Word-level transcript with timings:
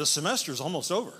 the 0.00 0.06
semester 0.06 0.50
is 0.50 0.62
almost 0.62 0.90
over. 0.90 1.12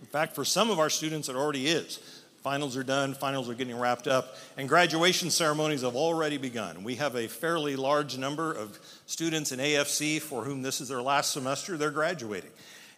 In 0.00 0.06
fact, 0.06 0.34
for 0.34 0.46
some 0.46 0.70
of 0.70 0.78
our 0.78 0.88
students, 0.88 1.28
it 1.28 1.36
already 1.36 1.66
is. 1.66 1.98
Finals 2.42 2.74
are 2.74 2.82
done, 2.82 3.12
finals 3.12 3.50
are 3.50 3.54
getting 3.54 3.78
wrapped 3.78 4.08
up, 4.08 4.34
and 4.56 4.66
graduation 4.66 5.30
ceremonies 5.30 5.82
have 5.82 5.94
already 5.94 6.38
begun. 6.38 6.82
We 6.84 6.94
have 6.94 7.16
a 7.16 7.28
fairly 7.28 7.76
large 7.76 8.16
number 8.16 8.50
of 8.50 8.78
students 9.04 9.52
in 9.52 9.58
AFC 9.58 10.22
for 10.22 10.42
whom 10.42 10.62
this 10.62 10.80
is 10.80 10.88
their 10.88 11.02
last 11.02 11.32
semester, 11.32 11.76
they're 11.76 11.90
graduating. 11.90 12.48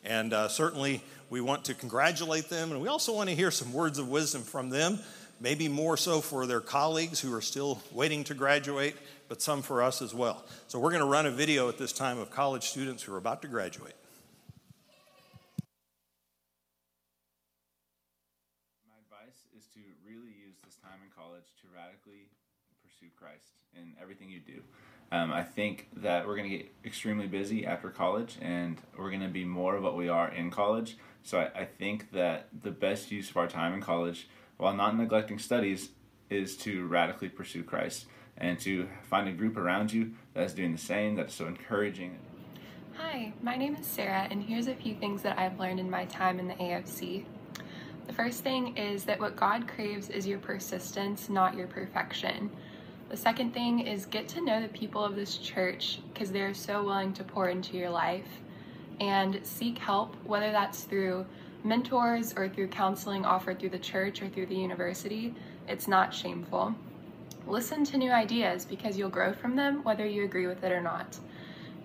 And 0.05 0.33
uh, 0.33 0.47
certainly, 0.47 1.03
we 1.29 1.41
want 1.41 1.65
to 1.65 1.75
congratulate 1.75 2.49
them, 2.49 2.71
and 2.71 2.81
we 2.81 2.87
also 2.87 3.13
want 3.13 3.31
to 3.31 3.35
hear 3.35 3.51
some 3.51 3.73
words 3.73 3.99
of 3.99 4.09
wisdom 4.09 4.43
from 4.43 4.71
them, 4.71 5.01
maybe 5.41 5.67
more 5.67 5.97
so 5.97 6.21
for 6.21 6.47
their 6.47 6.61
colleagues 6.61 7.19
who 7.19 7.35
are 7.35 7.41
still 7.41 7.83
waiting 7.91 8.23
to 8.25 8.35
graduate, 8.35 8.95
but 9.29 9.43
some 9.43 9.61
for 9.61 9.83
us 9.83 10.01
as 10.01 10.15
well. 10.15 10.45
So, 10.69 10.79
we're 10.79 10.91
going 10.91 11.03
to 11.03 11.09
run 11.09 11.27
a 11.27 11.33
video 11.33 11.69
at 11.69 11.79
this 11.79 11.93
time 11.93 12.19
of 12.19 12.31
college 12.31 12.69
students 12.69 13.03
who 13.03 13.13
are 13.13 13.19
about 13.19 13.43
to 13.43 13.49
graduate. 13.49 13.95
Radically 21.83 22.29
pursue 22.83 23.11
Christ 23.17 23.55
in 23.75 23.95
everything 24.01 24.31
you 24.31 24.41
do. 24.41 24.63
Um, 25.11 25.33
I 25.33 25.43
think 25.43 25.89
that 25.97 26.27
we're 26.27 26.37
going 26.37 26.51
to 26.51 26.57
get 26.57 26.73
extremely 26.85 27.27
busy 27.27 27.67
after 27.67 27.91
college 27.91 28.39
and 28.41 28.81
we're 28.97 29.11
going 29.11 29.23
to 29.23 29.29
be 29.29 29.45
more 29.45 29.77
of 29.77 29.83
what 29.83 29.97
we 29.97 30.09
are 30.09 30.31
in 30.31 30.51
college. 30.51 30.97
So 31.23 31.39
I, 31.39 31.61
I 31.61 31.65
think 31.65 32.13
that 32.13 32.49
the 32.63 32.71
best 32.71 33.11
use 33.11 33.31
of 33.31 33.37
our 33.37 33.47
time 33.47 33.75
in 33.75 33.81
college, 33.81 34.29
while 34.57 34.75
not 34.75 34.97
neglecting 34.97 35.39
studies, 35.39 35.91
is 36.31 36.57
to 36.59 36.87
radically 36.87 37.29
pursue 37.29 37.63
Christ 37.63 38.07
and 38.39 38.59
to 38.61 38.89
find 39.03 39.29
a 39.29 39.33
group 39.33 39.57
around 39.57 39.93
you 39.93 40.13
that's 40.33 40.55
doing 40.55 40.73
the 40.73 40.79
same, 40.79 41.17
that's 41.17 41.35
so 41.35 41.47
encouraging. 41.47 42.19
Hi, 42.95 43.33
my 43.43 43.57
name 43.57 43.77
is 43.77 43.87
Sarah, 43.87 44.27
and 44.31 44.43
here's 44.43 44.69
a 44.69 44.75
few 44.75 44.95
things 44.95 45.23
that 45.23 45.39
I've 45.39 45.59
learned 45.59 45.81
in 45.81 45.91
my 45.91 46.07
time 46.07 46.39
in 46.39 46.49
the 46.49 46.55
AFC. 46.55 47.25
The 48.07 48.13
first 48.13 48.43
thing 48.43 48.77
is 48.77 49.05
that 49.05 49.21
what 49.21 49.37
God 49.37 49.69
craves 49.69 50.09
is 50.11 50.27
your 50.27 50.39
persistence, 50.39 51.29
not 51.29 51.57
your 51.57 51.67
perfection. 51.67 52.51
The 53.09 53.17
second 53.17 53.53
thing 53.53 53.81
is 53.81 54.07
get 54.07 54.27
to 54.29 54.45
know 54.45 54.61
the 54.61 54.69
people 54.69 55.05
of 55.05 55.17
this 55.17 55.37
church 55.37 56.01
because 56.13 56.33
they're 56.33 56.55
so 56.55 56.83
willing 56.83 57.13
to 57.15 57.25
pour 57.25 57.49
into 57.49 57.77
your 57.77 57.91
life 57.91 58.41
and 59.01 59.41
seek 59.43 59.79
help, 59.79 60.17
whether 60.25 60.51
that's 60.51 60.85
through 60.85 61.27
mentors 61.65 62.35
or 62.35 62.49
through 62.49 62.69
counseling 62.69 63.25
offered 63.25 63.61
through 63.61 63.71
the 63.71 63.79
church 63.79 64.23
or 64.23 64.29
through 64.29 64.47
the 64.47 64.57
university. 64.57 65.35
It's 65.69 65.87
not 65.87 66.15
shameful. 66.15 66.75
Listen 67.47 67.85
to 67.85 67.99
new 67.99 68.11
ideas 68.11 68.65
because 68.65 68.97
you'll 68.97 69.11
grow 69.11 69.33
from 69.33 69.57
them 69.57 69.83
whether 69.85 70.07
you 70.07 70.25
agree 70.25 70.47
with 70.47 70.65
it 70.65 70.73
or 70.73 70.81
not. 70.81 71.19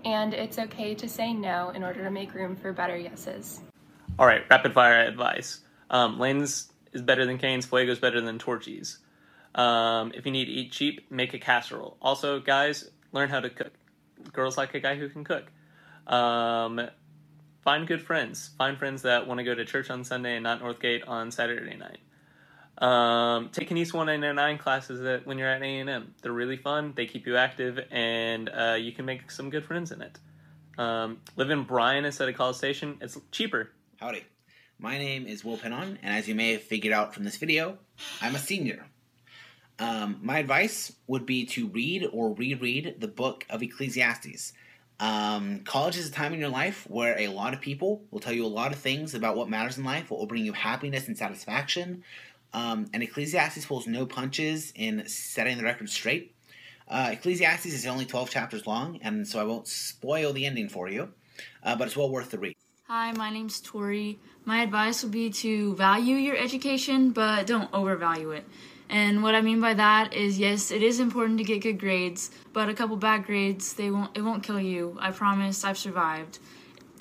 And 0.05 0.33
it's 0.33 0.59
okay 0.59 0.95
to 0.95 1.09
say 1.09 1.33
no 1.33 1.69
in 1.69 1.83
order 1.83 2.03
to 2.03 2.11
make 2.11 2.33
room 2.33 2.55
for 2.55 2.71
better 2.71 2.97
yeses. 2.97 3.61
All 4.19 4.25
right, 4.25 4.43
rapid 4.49 4.73
fire 4.73 5.01
advice. 5.01 5.61
Um, 5.89 6.19
Layne's 6.19 6.71
is 6.93 7.02
better 7.02 7.25
than 7.25 7.38
Cane's. 7.38 7.66
Fuego 7.66 7.91
is 7.91 7.99
better 7.99 8.21
than 8.21 8.39
Torchy's. 8.39 8.99
Um, 9.55 10.11
if 10.16 10.25
you 10.25 10.31
need 10.31 10.45
to 10.45 10.52
eat 10.52 10.71
cheap, 10.71 11.09
make 11.11 11.33
a 11.33 11.39
casserole. 11.39 11.97
Also, 12.02 12.39
guys, 12.39 12.89
learn 13.11 13.29
how 13.29 13.39
to 13.39 13.49
cook. 13.49 13.73
Girls 14.33 14.57
like 14.57 14.73
a 14.73 14.79
guy 14.79 14.95
who 14.95 15.09
can 15.09 15.23
cook. 15.23 15.45
Um, 16.07 16.81
find 17.63 17.88
good 17.88 18.02
friends. 18.02 18.52
Find 18.57 18.77
friends 18.77 19.02
that 19.03 19.27
want 19.27 19.39
to 19.39 19.44
go 19.44 19.55
to 19.55 19.66
church 19.66 19.89
on 19.89 20.03
Sunday 20.03 20.35
and 20.35 20.44
not 20.44 20.61
Northgate 20.61 21.07
on 21.07 21.31
Saturday 21.31 21.75
night. 21.75 21.99
Um, 22.77 23.49
take 23.49 23.72
an 23.72 23.77
East 23.77 23.94
199 23.94 24.59
classes 24.59 25.01
that 25.01 25.25
when 25.25 25.39
you're 25.39 25.49
at 25.49 25.63
A&M. 25.63 26.13
They're 26.22 26.31
really 26.31 26.57
fun. 26.57 26.94
They 26.95 27.07
keep 27.07 27.25
you 27.25 27.38
active, 27.38 27.79
and 27.89 28.49
uh, 28.49 28.77
you 28.79 28.91
can 28.91 29.05
make 29.05 29.31
some 29.31 29.49
good 29.49 29.66
friends 29.66 29.91
in 29.91 30.01
it. 30.01 30.19
Um, 30.77 31.22
live 31.35 31.49
in 31.49 31.63
Bryan 31.63 32.05
instead 32.05 32.29
of 32.29 32.35
College 32.35 32.55
Station. 32.55 32.97
It's 33.01 33.17
cheaper. 33.31 33.72
Howdy. 33.99 34.23
My 34.80 35.00
name 35.00 35.25
is 35.25 35.44
Will 35.44 35.58
Pennon, 35.58 35.97
and 36.03 36.16
as 36.16 36.28
you 36.28 36.36
may 36.36 36.52
have 36.52 36.61
figured 36.61 36.94
out 36.94 37.11
from 37.11 37.23
this 37.23 37.38
video, 37.38 37.80
I'm 38.22 38.35
a 38.35 38.40
senior. 38.40 38.85
Um, 39.79 40.19
my 40.22 40.38
advice 40.38 40.94
would 41.07 41.25
be 41.25 41.47
to 41.47 41.68
read 41.68 42.07
or 42.13 42.31
reread 42.35 42.97
the 43.00 43.07
book 43.07 43.44
of 43.50 43.63
Ecclesiastes. 43.63 44.53
Um, 45.00 45.62
college 45.62 45.97
is 45.97 46.09
a 46.09 46.12
time 46.12 46.31
in 46.31 46.40
your 46.40 46.50
life 46.50 46.88
where 46.88 47.18
a 47.18 47.29
lot 47.29 47.56
of 47.56 47.62
people 47.62 48.03
will 48.12 48.19
tell 48.19 48.34
you 48.34 48.46
a 48.46 48.47
lot 48.47 48.72
of 48.72 48.78
things 48.78 49.16
about 49.16 49.35
what 49.35 49.50
matters 49.50 49.79
in 49.79 49.84
life, 49.84 50.12
what 50.12 50.19
will 50.19 50.28
bring 50.28 50.46
you 50.46 50.53
happiness 50.53 51.07
and 51.07 51.18
satisfaction. 51.18 52.03
Um, 52.53 52.85
and 52.94 53.01
Ecclesiastes 53.01 53.66
pulls 53.66 53.88
no 53.88 54.06
punches 54.06 54.74
in 54.75 55.07
setting 55.07 55.57
the 55.57 55.63
record 55.63 55.90
straight. 55.90 56.35
Uh, 56.88 57.09
Ecclesiastes 57.13 57.66
is 57.66 57.88
only 57.88 58.06
12 58.06 58.30
chapters 58.30 58.68
long, 58.68 59.00
and 59.01 59.28
so 59.28 59.40
I 59.40 59.44
won't 59.44 59.68
spoil 59.68 60.34
the 60.34 60.46
ending 60.46 60.69
for 60.69 60.88
you, 60.88 61.13
uh, 61.63 61.75
but 61.75 61.88
it's 61.88 61.97
well 61.97 62.12
worth 62.12 62.30
the 62.30 62.38
read. 62.38 62.56
Hi, 62.90 63.12
my 63.12 63.30
name's 63.30 63.59
Tori. 63.59 64.18
My 64.46 64.62
advice 64.62 65.03
would 65.03 65.12
be 65.12 65.30
to 65.30 65.75
value 65.75 66.16
your 66.16 66.38
education, 66.38 67.12
but 67.12 67.46
don't 67.46 67.70
overvalue 67.74 68.31
it. 68.31 68.46
And 68.88 69.22
what 69.22 69.36
I 69.36 69.42
mean 69.42 69.59
by 69.59 69.74
that 69.74 70.14
is 70.14 70.40
yes, 70.40 70.72
it 70.72 70.81
is 70.81 71.02
important 71.02 71.38
to 71.40 71.44
get 71.44 71.62
good 71.62 71.81
grades, 71.81 72.31
but 72.53 72.70
a 72.70 72.74
couple 72.74 72.96
bad 72.96 73.25
grades, 73.25 73.74
they 73.74 73.92
won't 73.92 74.16
it 74.16 74.22
won't 74.22 74.42
kill 74.42 74.62
you. 74.62 74.98
I 75.02 75.12
promise 75.12 75.66
I've 75.66 75.78
survived. 75.78 76.40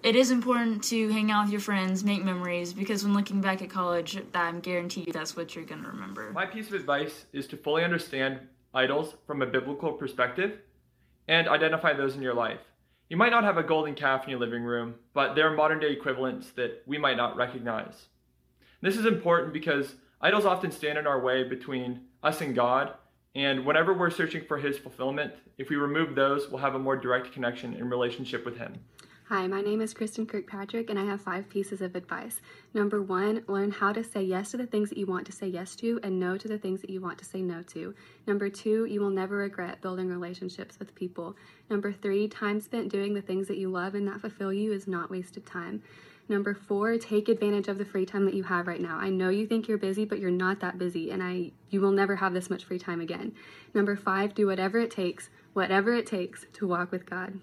It 0.03 0.17
is 0.17 0.33
important 0.33 0.83
to 0.91 1.09
hang 1.11 1.31
out 1.31 1.45
with 1.45 1.53
your 1.53 1.61
friends, 1.61 2.03
make 2.03 2.25
memories, 2.25 2.73
because 2.73 3.05
when 3.05 3.15
looking 3.15 3.41
back 3.41 3.63
at 3.63 3.71
college, 3.71 4.21
I'm 4.35 4.59
guarantee 4.59 5.05
you 5.07 5.13
that's 5.13 5.37
what 5.37 5.55
you're 5.55 5.65
going 5.65 5.85
to 5.85 5.89
remember. 5.91 6.33
My 6.33 6.47
piece 6.47 6.67
of 6.67 6.75
advice 6.75 7.27
is 7.33 7.47
to 7.47 7.57
fully 7.57 7.85
understand 7.85 8.41
idols 8.75 9.15
from 9.25 9.41
a 9.41 9.47
biblical 9.47 9.93
perspective 9.93 10.59
and 11.29 11.49
identify 11.49 11.93
those 11.93 12.17
in 12.17 12.23
your 12.23 12.35
life. 12.35 12.59
You 13.09 13.17
might 13.17 13.31
not 13.31 13.45
have 13.45 13.57
a 13.57 13.63
golden 13.63 13.95
calf 13.95 14.25
in 14.25 14.31
your 14.31 14.41
living 14.41 14.65
room, 14.65 14.97
but 15.15 15.35
there 15.35 15.47
are 15.47 15.55
modern 15.55 15.79
day 15.79 15.93
equivalents 15.93 16.51
that 16.57 16.83
we 16.87 16.99
might 16.99 17.17
not 17.17 17.37
recognize. 17.37 18.07
This 18.81 18.97
is 18.97 19.07
important 19.07 19.53
because 19.53 19.95
idols 20.21 20.45
often 20.45 20.73
stand 20.73 20.99
in 20.99 21.07
our 21.07 21.21
way 21.21 21.45
between 21.45 22.01
us 22.25 22.41
and 22.41 22.55
God, 22.55 22.95
and 23.37 23.65
whenever 23.65 23.95
we're 23.95 24.11
searching 24.11 24.45
for 24.47 24.59
His 24.59 24.77
fulfillment, 24.77 25.35
if 25.57 25.69
we 25.69 25.77
remove 25.77 26.17
those, 26.17 26.49
we'll 26.51 26.61
have 26.61 26.75
a 26.75 26.81
more 26.81 26.97
direct 26.97 27.33
connection 27.33 27.75
and 27.75 27.91
relationship 27.91 28.45
with 28.45 28.57
Him. 28.57 28.81
Hi, 29.29 29.49
my 29.49 29.61
name 29.61 29.81
is 29.81 29.93
Kristen 29.93 30.25
Kirkpatrick, 30.25 30.89
and 30.89 30.97
I 30.97 31.05
have 31.05 31.21
five 31.21 31.49
pieces 31.49 31.81
of 31.81 31.97
advice. 31.97 32.41
Number 32.73 33.03
one, 33.03 33.43
learn 33.49 33.73
how 33.73 33.93
to 33.93 34.05
say 34.05 34.23
yes 34.23 34.53
to 34.53 34.57
the 34.57 34.69
things 34.69 34.89
that 34.89 34.99
you 34.99 35.07
want 35.07 35.27
to 35.27 35.33
say 35.33 35.49
yes 35.49 35.75
to 35.77 35.99
and 36.05 36.21
no 36.21 36.37
to 36.37 36.47
the 36.47 36.59
things 36.59 36.81
that 36.81 36.91
you 36.91 37.01
want 37.01 37.19
to 37.19 37.25
say 37.25 37.43
no 37.43 37.63
to. 37.63 37.93
Number 38.29 38.49
two, 38.49 38.85
you 38.85 39.01
will 39.01 39.11
never 39.11 39.39
regret 39.39 39.83
building 39.83 40.07
relationships 40.09 40.79
with 40.79 40.95
people. 40.95 41.35
Number 41.69 41.93
three, 41.93 42.29
time 42.29 42.61
spent 42.61 42.93
doing 42.93 43.15
the 43.15 43.21
things 43.21 43.49
that 43.49 43.59
you 43.59 43.69
love 43.69 43.97
and 43.97 44.07
that 44.07 44.21
fulfill 44.21 44.53
you 44.53 44.73
is 44.73 44.87
not 44.87 45.11
wasted 45.11 45.45
time. 45.45 45.83
Number 46.29 46.55
four, 46.55 46.97
take 46.97 47.29
advantage 47.29 47.67
of 47.67 47.79
the 47.79 47.85
free 47.85 48.07
time 48.07 48.27
that 48.27 48.35
you 48.35 48.45
have 48.45 48.69
right 48.69 48.81
now. 48.81 48.97
I 48.97 49.09
know 49.09 49.31
you 49.31 49.49
think 49.49 49.67
you're 49.67 49.77
busy, 49.77 50.05
but 50.05 50.21
you're 50.21 50.31
not 50.31 50.61
that 50.61 50.79
busy, 50.79 51.11
and 51.11 51.21
I 51.21 51.51
you 51.71 51.81
will 51.81 51.91
never 51.91 52.15
have 52.15 52.33
this 52.33 52.49
much 52.49 52.65
free 52.65 52.79
time 52.79 53.01
again. 53.01 53.35
Number 53.75 53.97
five, 53.97 54.37
do 54.37 54.47
whatever 54.47 54.79
it 54.79 54.93
takes, 54.93 55.31
whatever 55.53 55.93
it 55.95 56.07
takes 56.07 56.47
to 56.53 56.69
walk 56.69 56.93
with 56.93 57.07
God. 57.07 57.41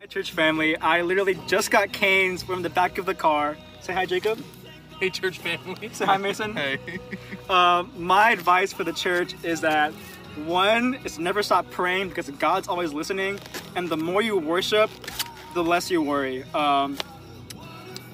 Hi, 0.00 0.06
church 0.06 0.32
family. 0.32 0.78
I 0.78 1.02
literally 1.02 1.38
just 1.46 1.70
got 1.70 1.92
Cane's 1.92 2.42
from 2.42 2.62
the 2.62 2.70
back 2.70 2.96
of 2.96 3.04
the 3.04 3.14
car. 3.14 3.58
Say 3.82 3.92
hi, 3.92 4.06
Jacob. 4.06 4.42
Hey, 4.98 5.10
church 5.10 5.40
family. 5.40 5.90
Say 5.92 6.06
hi, 6.06 6.16
Mason. 6.16 6.56
Hey. 6.56 6.78
um, 7.50 7.92
my 7.98 8.30
advice 8.30 8.72
for 8.72 8.82
the 8.82 8.94
church 8.94 9.34
is 9.44 9.60
that 9.60 9.92
one 10.46 10.94
is 11.04 11.18
never 11.18 11.42
stop 11.42 11.70
praying 11.70 12.08
because 12.08 12.30
God's 12.30 12.66
always 12.66 12.94
listening, 12.94 13.38
and 13.76 13.90
the 13.90 13.96
more 13.98 14.22
you 14.22 14.38
worship, 14.38 14.88
the 15.52 15.62
less 15.62 15.90
you 15.90 16.00
worry. 16.00 16.44
Um, 16.54 16.96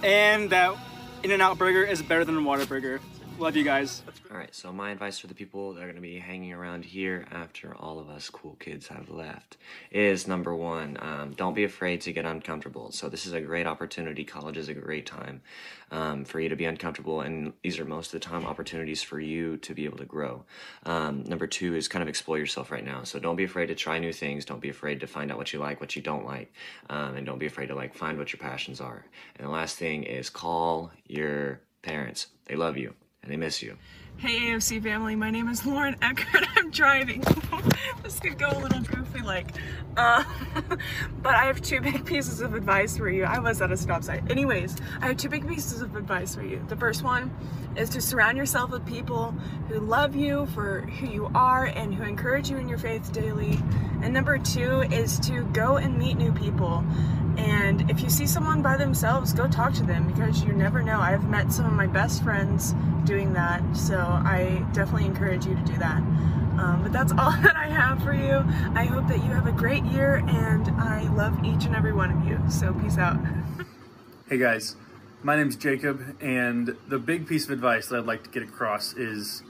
and 0.02 0.50
that 0.50 0.76
In-N-Out 1.22 1.56
Burger 1.56 1.84
is 1.84 2.02
better 2.02 2.24
than 2.24 2.34
Whataburger. 2.38 2.98
Love 3.38 3.54
you 3.54 3.64
guys. 3.64 4.02
All 4.30 4.36
right, 4.38 4.54
so 4.54 4.72
my 4.72 4.90
advice 4.90 5.18
for 5.18 5.26
the 5.26 5.34
people 5.34 5.74
that 5.74 5.82
are 5.82 5.86
going 5.86 5.96
to 5.96 6.00
be 6.00 6.18
hanging 6.18 6.54
around 6.54 6.86
here 6.86 7.26
after 7.30 7.74
all 7.76 7.98
of 7.98 8.08
us 8.08 8.30
cool 8.30 8.56
kids 8.58 8.88
have 8.88 9.10
left 9.10 9.58
is 9.90 10.26
number 10.26 10.56
one, 10.56 10.96
um, 11.02 11.34
don't 11.34 11.52
be 11.52 11.64
afraid 11.64 12.00
to 12.02 12.14
get 12.14 12.24
uncomfortable. 12.24 12.90
So, 12.92 13.10
this 13.10 13.26
is 13.26 13.34
a 13.34 13.40
great 13.42 13.66
opportunity. 13.66 14.24
College 14.24 14.56
is 14.56 14.70
a 14.70 14.74
great 14.74 15.04
time 15.04 15.42
um, 15.90 16.24
for 16.24 16.40
you 16.40 16.48
to 16.48 16.56
be 16.56 16.64
uncomfortable, 16.64 17.20
and 17.20 17.52
these 17.62 17.78
are 17.78 17.84
most 17.84 18.06
of 18.06 18.20
the 18.20 18.26
time 18.26 18.46
opportunities 18.46 19.02
for 19.02 19.20
you 19.20 19.58
to 19.58 19.74
be 19.74 19.84
able 19.84 19.98
to 19.98 20.06
grow. 20.06 20.44
Um, 20.86 21.22
number 21.24 21.46
two 21.46 21.76
is 21.76 21.88
kind 21.88 22.02
of 22.02 22.08
explore 22.08 22.38
yourself 22.38 22.70
right 22.70 22.84
now. 22.84 23.02
So, 23.02 23.18
don't 23.18 23.36
be 23.36 23.44
afraid 23.44 23.66
to 23.66 23.74
try 23.74 23.98
new 23.98 24.14
things. 24.14 24.46
Don't 24.46 24.62
be 24.62 24.70
afraid 24.70 25.00
to 25.00 25.06
find 25.06 25.30
out 25.30 25.36
what 25.36 25.52
you 25.52 25.58
like, 25.58 25.78
what 25.78 25.94
you 25.94 26.00
don't 26.00 26.24
like, 26.24 26.54
um, 26.88 27.16
and 27.16 27.26
don't 27.26 27.38
be 27.38 27.46
afraid 27.46 27.66
to 27.66 27.74
like 27.74 27.94
find 27.94 28.16
what 28.16 28.32
your 28.32 28.40
passions 28.40 28.80
are. 28.80 29.04
And 29.36 29.46
the 29.46 29.52
last 29.52 29.76
thing 29.76 30.04
is 30.04 30.30
call 30.30 30.90
your 31.06 31.60
parents. 31.82 32.28
They 32.46 32.56
love 32.56 32.78
you 32.78 32.94
and 33.26 33.32
they 33.32 33.36
miss 33.36 33.60
you. 33.60 33.76
Hey 34.18 34.52
AFC 34.52 34.80
family, 34.82 35.16
my 35.16 35.30
name 35.30 35.48
is 35.48 35.66
Lauren 35.66 35.96
Eckert. 36.00 36.46
I'm 36.56 36.70
driving. 36.70 37.24
this 38.02 38.18
could 38.20 38.38
go 38.38 38.48
a 38.50 38.58
little 38.58 38.80
goofy 38.80 39.20
like. 39.22 39.52
Uh, 39.96 40.24
but 41.22 41.34
I 41.34 41.46
have 41.46 41.60
two 41.60 41.80
big 41.80 42.04
pieces 42.04 42.40
of 42.40 42.54
advice 42.54 42.96
for 42.96 43.08
you. 43.08 43.24
I 43.24 43.38
was 43.38 43.60
at 43.62 43.72
a 43.72 43.76
stop 43.76 44.04
sign. 44.04 44.26
Anyways, 44.30 44.76
I 45.00 45.08
have 45.08 45.16
two 45.16 45.28
big 45.28 45.46
pieces 45.46 45.82
of 45.82 45.96
advice 45.96 46.34
for 46.34 46.42
you. 46.42 46.64
The 46.68 46.76
first 46.76 47.02
one 47.02 47.34
is 47.76 47.90
to 47.90 48.00
surround 48.00 48.38
yourself 48.38 48.70
with 48.70 48.86
people 48.86 49.32
who 49.68 49.80
love 49.80 50.16
you 50.16 50.46
for 50.46 50.82
who 50.82 51.06
you 51.06 51.30
are 51.34 51.66
and 51.66 51.94
who 51.94 52.04
encourage 52.04 52.50
you 52.50 52.56
in 52.56 52.68
your 52.68 52.78
faith 52.78 53.12
daily. 53.12 53.58
And 54.02 54.12
number 54.12 54.38
two 54.38 54.82
is 54.82 55.18
to 55.20 55.44
go 55.52 55.76
and 55.76 55.98
meet 55.98 56.16
new 56.16 56.32
people. 56.32 56.84
And 57.36 57.90
if 57.90 58.02
you 58.02 58.08
see 58.08 58.26
someone 58.26 58.62
by 58.62 58.76
themselves, 58.76 59.32
go 59.34 59.46
talk 59.46 59.74
to 59.74 59.82
them 59.82 60.06
because 60.06 60.42
you 60.42 60.52
never 60.52 60.82
know. 60.82 61.00
I've 61.00 61.28
met 61.28 61.52
some 61.52 61.66
of 61.66 61.72
my 61.72 61.86
best 61.86 62.22
friends 62.22 62.74
doing 63.04 63.34
that, 63.34 63.62
so 63.76 63.98
I 63.98 64.64
definitely 64.72 65.04
encourage 65.04 65.44
you 65.44 65.54
to 65.54 65.62
do 65.62 65.76
that. 65.76 65.98
Um, 66.58 66.80
but 66.82 66.92
that's 66.92 67.12
all 67.18 67.30
that 67.30 67.56
I 67.56 67.66
have 67.66 67.75
for 67.76 68.14
you. 68.14 68.42
I 68.74 68.84
hope 68.84 69.06
that 69.08 69.18
you 69.18 69.30
have 69.32 69.46
a 69.46 69.52
great 69.52 69.84
year, 69.84 70.24
and 70.28 70.66
I 70.80 71.02
love 71.12 71.44
each 71.44 71.66
and 71.66 71.76
every 71.76 71.92
one 71.92 72.10
of 72.10 72.26
you. 72.26 72.40
So 72.48 72.72
peace 72.72 72.96
out. 72.96 73.18
Hey 74.28 74.38
guys, 74.38 74.74
my 75.22 75.36
name's 75.36 75.54
Jacob, 75.54 76.16
and 76.20 76.74
the 76.88 76.98
big 76.98 77.28
piece 77.28 77.44
of 77.44 77.50
advice 77.50 77.86
that 77.88 77.98
I'd 77.98 78.06
like 78.06 78.24
to 78.24 78.30
get 78.30 78.42
across 78.42 78.92
is 78.94 79.44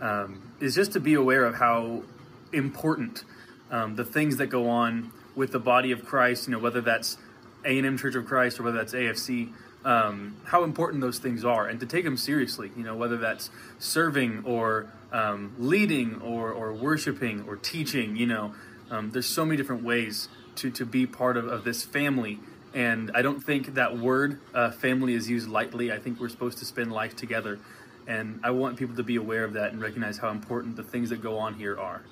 um, 0.00 0.54
is 0.58 0.74
just 0.74 0.92
to 0.92 1.00
be 1.00 1.12
aware 1.12 1.44
of 1.44 1.56
how 1.56 2.04
important 2.50 3.24
um, 3.70 3.96
the 3.96 4.06
things 4.06 4.38
that 4.38 4.46
go 4.46 4.70
on 4.70 5.12
with 5.34 5.52
the 5.52 5.58
body 5.58 5.92
of 5.92 6.06
Christ. 6.06 6.46
You 6.48 6.52
know, 6.52 6.60
whether 6.60 6.80
that's 6.80 7.18
A 7.66 7.76
and 7.76 7.86
M 7.86 7.98
Church 7.98 8.14
of 8.14 8.24
Christ 8.24 8.58
or 8.58 8.62
whether 8.62 8.78
that's 8.78 8.94
AFC. 8.94 9.52
Um, 9.84 10.36
how 10.44 10.64
important 10.64 11.02
those 11.02 11.18
things 11.18 11.44
are, 11.44 11.66
and 11.66 11.78
to 11.80 11.84
take 11.84 12.04
them 12.04 12.16
seriously. 12.16 12.70
You 12.74 12.84
know, 12.84 12.96
whether 12.96 13.18
that's 13.18 13.50
serving 13.78 14.44
or 14.46 14.90
um, 15.12 15.54
leading 15.58 16.20
or, 16.20 16.50
or 16.50 16.72
worshiping 16.72 17.44
or 17.46 17.56
teaching. 17.56 18.16
You 18.16 18.26
know, 18.26 18.54
um, 18.90 19.10
there's 19.10 19.26
so 19.26 19.44
many 19.44 19.56
different 19.56 19.84
ways 19.84 20.28
to 20.56 20.70
to 20.70 20.84
be 20.84 21.06
part 21.06 21.36
of, 21.36 21.46
of 21.46 21.64
this 21.64 21.84
family 21.84 22.38
and 22.74 23.10
I 23.14 23.22
don't 23.22 23.40
think 23.40 23.74
that 23.74 23.98
word 23.98 24.40
uh, 24.54 24.70
family 24.70 25.14
is 25.14 25.28
used 25.28 25.48
lightly. 25.48 25.92
I 25.92 25.98
think 25.98 26.18
we're 26.18 26.30
supposed 26.30 26.58
to 26.58 26.64
spend 26.64 26.92
life 26.92 27.14
together. 27.14 27.58
And 28.06 28.40
I 28.42 28.50
want 28.50 28.78
people 28.78 28.96
to 28.96 29.02
be 29.02 29.16
aware 29.16 29.44
of 29.44 29.52
that 29.52 29.72
and 29.72 29.80
recognize 29.80 30.18
how 30.18 30.30
important 30.30 30.76
the 30.76 30.82
things 30.82 31.10
that 31.10 31.22
go 31.22 31.38
on 31.38 31.54
here 31.54 31.78
are. 31.78 32.02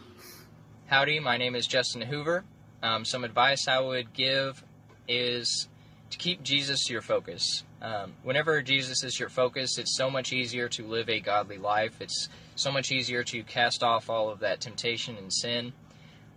Howdy, 0.86 1.20
my 1.20 1.36
name 1.36 1.54
is 1.54 1.66
Justin 1.66 2.02
Hoover. 2.02 2.44
Um, 2.82 3.04
some 3.04 3.24
advice 3.24 3.68
I 3.68 3.80
would 3.80 4.12
give 4.12 4.62
is 5.08 5.68
to 6.10 6.18
keep 6.18 6.42
Jesus 6.42 6.90
your 6.90 7.02
focus. 7.02 7.64
Um, 7.80 8.12
whenever 8.22 8.60
Jesus 8.60 9.02
is 9.02 9.18
your 9.18 9.28
focus, 9.30 9.78
it's 9.78 9.96
so 9.96 10.10
much 10.10 10.32
easier 10.32 10.68
to 10.70 10.86
live 10.86 11.08
a 11.08 11.20
godly 11.20 11.58
life. 11.58 12.00
It's 12.00 12.28
so 12.60 12.70
much 12.70 12.92
easier 12.92 13.24
to 13.24 13.42
cast 13.42 13.82
off 13.82 14.10
all 14.10 14.28
of 14.28 14.40
that 14.40 14.60
temptation 14.60 15.16
and 15.16 15.32
sin. 15.32 15.72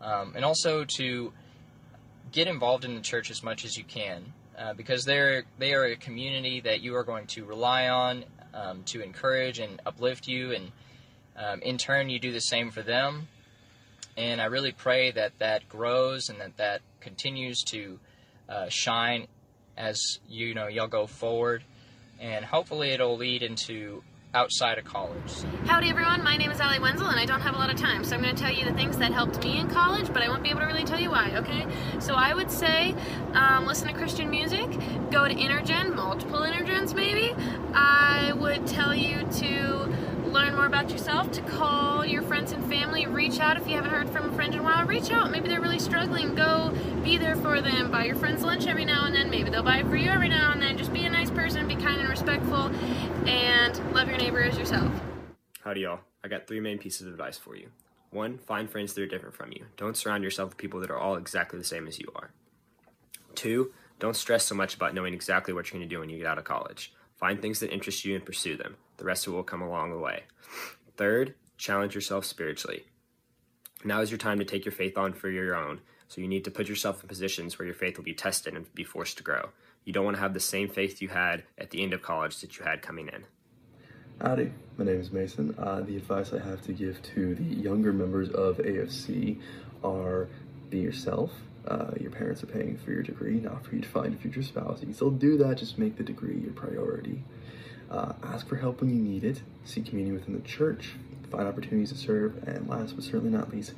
Um, 0.02 0.34
and 0.36 0.46
also 0.46 0.86
to 0.98 1.34
get 2.32 2.48
involved 2.48 2.86
in 2.86 2.96
the 2.96 3.02
church 3.02 3.30
as 3.30 3.44
much 3.44 3.64
as 3.66 3.78
you 3.78 3.84
can 3.84 4.34
uh, 4.58 4.74
because 4.74 5.06
they're 5.06 5.44
they 5.60 5.74
are 5.74 5.86
a 5.86 5.96
community 5.96 6.60
that 6.62 6.82
you 6.82 6.96
are 6.96 7.04
going 7.04 7.28
to 7.28 7.46
rely 7.46 7.88
on 7.88 8.26
um, 8.54 8.84
to 8.86 9.02
encourage 9.02 9.60
and 9.60 9.82
uplift 9.86 10.28
you 10.28 10.52
and 10.52 10.72
um, 11.38 11.62
in 11.62 11.78
turn 11.78 12.10
you 12.10 12.20
do 12.20 12.32
the 12.32 12.42
same 12.42 12.72
for 12.72 12.82
them 12.82 13.28
and 14.18 14.42
I 14.42 14.46
really 14.46 14.72
pray 14.72 15.12
that 15.12 15.40
that 15.40 15.70
grows 15.70 16.30
and 16.30 16.40
that 16.42 16.58
that 16.58 16.82
continues 17.00 17.62
to 17.68 18.00
uh, 18.50 18.66
shine 18.70 19.28
as 19.78 20.20
you 20.28 20.54
know 20.54 20.68
y'all 20.68 20.88
go 20.88 21.08
forward 21.08 21.64
and 22.20 22.46
hopefully 22.46 22.90
it'll 22.90 23.18
lead 23.18 23.44
into 23.44 24.04
outside 24.34 24.78
of 24.78 24.86
college. 24.86 25.32
Howdy 25.66 25.90
everyone, 25.90 26.24
my 26.24 26.38
name 26.38 26.50
is 26.52 26.60
Allie 26.60 26.80
Wenzel 26.80 27.08
and 27.08 27.20
I 27.20 27.26
don't 27.26 27.42
have 27.42 27.54
a 27.54 27.58
lot 27.58 27.70
of 27.70 27.78
time, 27.78 28.04
so 28.04 28.16
I'm 28.16 28.22
going 28.22 28.36
to 28.36 28.42
tell 28.42 28.52
you 28.52 28.66
the 28.66 28.74
things 28.74 28.98
that 28.98 29.12
helped 29.12 29.44
me 29.44 29.60
in 29.60 29.70
college, 29.70 30.12
but 30.12 30.24
I 30.24 30.30
won't 30.30 30.42
be 30.42 30.50
able 30.50 30.62
to 30.62 30.66
really 30.66 30.84
tell 30.84 31.00
you 31.00 31.12
why, 31.12 31.32
okay? 31.36 31.68
So 32.00 32.16
I 32.16 32.34
would 32.34 32.50
say 32.50 32.96
um, 33.34 33.68
listen 33.68 33.88
to 33.88 33.94
Christian 33.94 34.30
music, 34.30 34.70
go 35.12 35.28
to 35.28 35.36
Intergen, 35.36 35.96
multiple 35.96 36.40
Intergens 36.40 36.96
maybe. 36.96 37.36
I 37.74 38.34
would 38.34 38.66
tell 38.66 38.96
you 38.96 39.24
to 39.24 39.94
learn 40.26 40.56
more 40.56 40.66
about 40.66 40.90
yourself, 40.90 41.32
to 41.32 41.42
call 41.44 42.04
your 42.04 42.24
friends 42.24 42.52
and 42.52 42.68
family, 42.68 43.06
reach 43.06 43.40
out 43.40 43.56
if 43.56 43.68
you 43.68 43.76
haven't 43.76 43.92
heard 43.92 44.10
from 44.10 44.32
a 44.32 44.34
friend 44.34 44.54
in 44.54 44.62
a 44.62 44.64
while, 44.64 44.86
reach 44.86 45.12
out. 45.12 45.30
Maybe 45.30 45.48
they're 45.48 45.62
really 45.62 45.80
struggling. 45.80 46.34
Go 46.34 46.74
be 47.04 47.18
there 47.18 47.36
for 47.36 47.62
them. 47.62 47.92
Buy 47.92 48.06
your 48.06 48.16
friends 48.16 48.42
lunch 48.42 48.66
every 48.66 48.86
now 48.86 49.06
and 49.06 49.14
then. 49.14 49.30
Maybe 49.30 49.52
they'll 49.52 49.62
buy 49.62 49.78
it 49.78 49.88
for 49.88 49.96
you 49.96 50.10
every 50.10 50.30
now 50.30 50.52
and 50.52 50.62
then. 50.62 50.78
Just 50.78 50.92
be 50.92 51.06
a 51.06 51.10
nice 51.10 51.23
person, 51.34 51.68
be 51.68 51.76
kind 51.76 52.00
and 52.00 52.10
respectful, 52.10 52.72
and 53.28 53.94
love 53.94 54.08
your 54.08 54.18
neighbor 54.18 54.42
as 54.42 54.58
yourself. 54.58 54.92
Howdy, 55.64 55.82
y'all. 55.82 56.00
I 56.24 56.30
got 56.30 56.48
three 56.48 56.60
main 56.60 56.78
pieces 56.78 57.08
of 57.08 57.14
advice 57.14 57.38
for 57.38 57.56
you. 57.56 57.68
One, 58.12 58.38
find 58.38 58.70
friends 58.70 58.94
that 58.94 59.02
are 59.02 59.08
different 59.08 59.36
from 59.36 59.52
you. 59.52 59.66
Don't 59.76 59.98
surround 59.98 60.24
yourself 60.24 60.50
with 60.50 60.58
people 60.58 60.80
that 60.82 60.92
are 60.92 60.98
all 60.98 61.16
exactly 61.16 61.60
the 61.60 61.66
same 61.66 61.88
as 61.88 62.00
you 62.00 62.08
are. 62.16 62.32
Two, 63.36 63.74
don't 64.00 64.16
stress 64.16 64.46
so 64.46 64.56
much 64.56 64.76
about 64.76 64.94
knowing 64.94 65.14
exactly 65.14 65.54
what 65.54 65.66
you're 65.66 65.80
going 65.80 65.90
to 65.90 65.96
do 65.96 66.00
when 66.00 66.10
you 66.10 66.18
get 66.18 66.28
out 66.28 66.38
of 66.38 66.44
college. 66.44 66.94
Find 67.16 67.42
things 67.42 67.60
that 67.60 67.74
interest 67.74 68.06
you 68.06 68.16
and 68.16 68.26
pursue 68.26 68.56
them. 68.56 68.78
The 68.98 69.06
rest 69.06 69.28
of 69.28 69.34
it 69.34 69.36
will 69.36 69.44
come 69.44 69.62
along 69.62 69.92
the 69.92 69.98
way. 69.98 70.24
Third, 70.96 71.34
challenge 71.58 71.96
yourself 71.96 72.26
spiritually. 72.26 72.84
Now 73.84 74.02
is 74.02 74.12
your 74.12 74.18
time 74.18 74.40
to 74.40 74.46
take 74.46 74.66
your 74.66 74.72
faith 74.72 74.98
on 74.98 75.14
for 75.14 75.30
your 75.30 75.56
own, 75.56 75.82
so 76.08 76.22
you 76.22 76.28
need 76.28 76.46
to 76.46 76.52
put 76.52 76.70
yourself 76.70 77.02
in 77.02 77.10
positions 77.10 77.58
where 77.58 77.66
your 77.66 77.76
faith 77.76 77.98
will 77.98 78.04
be 78.04 78.14
tested 78.14 78.54
and 78.54 78.72
be 78.74 78.84
forced 78.84 79.18
to 79.18 79.24
grow. 79.24 79.50
You 79.86 79.92
don't 79.92 80.06
want 80.06 80.16
to 80.18 80.22
have 80.22 80.34
the 80.34 80.40
same 80.40 80.70
faith 80.70 81.02
you 81.02 81.10
had 81.10 81.44
at 81.58 81.72
the 81.72 81.84
end 81.84 81.94
of 81.94 82.02
college 82.02 82.40
that 82.42 82.58
you 82.58 82.64
had 82.64 82.82
coming 82.82 83.10
in. 83.10 83.26
Howdy, 84.22 84.52
my 84.78 84.86
name 84.86 85.02
is 85.02 85.12
Mason. 85.12 85.56
Uh, 85.58 85.82
the 85.82 85.98
advice 85.98 86.32
I 86.32 86.40
have 86.40 86.62
to 86.64 86.74
give 86.74 87.02
to 87.14 87.36
the 87.36 87.44
younger 87.44 87.92
members 87.92 88.30
of 88.30 88.58
AFC 88.58 89.42
are 89.84 90.30
be 90.70 90.80
yourself. 90.80 91.32
Uh, 91.68 91.92
your 92.00 92.12
parents 92.12 92.44
are 92.44 92.48
paying 92.48 92.78
for 92.78 92.92
your 92.92 93.04
degree, 93.04 93.40
not 93.40 93.66
for 93.66 93.76
you 93.76 93.82
to 93.82 93.88
find 93.88 94.14
a 94.14 94.18
future 94.18 94.44
spouse. 94.44 94.80
You 94.80 94.88
can 94.88 94.94
still 94.94 95.12
do 95.12 95.38
that, 95.38 95.58
just 95.58 95.78
make 95.78 95.98
the 95.98 96.04
degree 96.04 96.40
your 96.40 96.54
priority. 96.54 97.24
Uh, 97.90 98.14
ask 98.24 98.48
for 98.48 98.56
help 98.56 98.82
when 98.82 98.90
you 98.90 99.02
need 99.02 99.24
it, 99.24 99.42
seek 99.66 99.86
communion 99.86 100.16
within 100.16 100.34
the 100.34 100.48
church, 100.48 100.94
find 101.30 101.48
opportunities 101.48 101.92
to 101.92 101.98
serve, 101.98 102.48
and 102.48 102.68
last 102.68 102.96
but 102.96 103.04
certainly 103.04 103.30
not 103.30 103.52
least, 103.52 103.74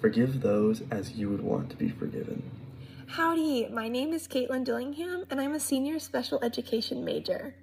forgive 0.00 0.40
those 0.40 0.82
as 0.90 1.12
you 1.12 1.28
would 1.28 1.42
want 1.42 1.70
to 1.70 1.76
be 1.76 1.88
forgiven. 1.88 2.42
Howdy, 3.14 3.66
my 3.72 3.88
name 3.88 4.12
is 4.12 4.28
Caitlin 4.28 4.62
Dillingham, 4.64 5.24
and 5.30 5.40
I'm 5.40 5.54
a 5.54 5.58
senior 5.58 5.98
special 5.98 6.38
education 6.44 7.04
major. 7.04 7.56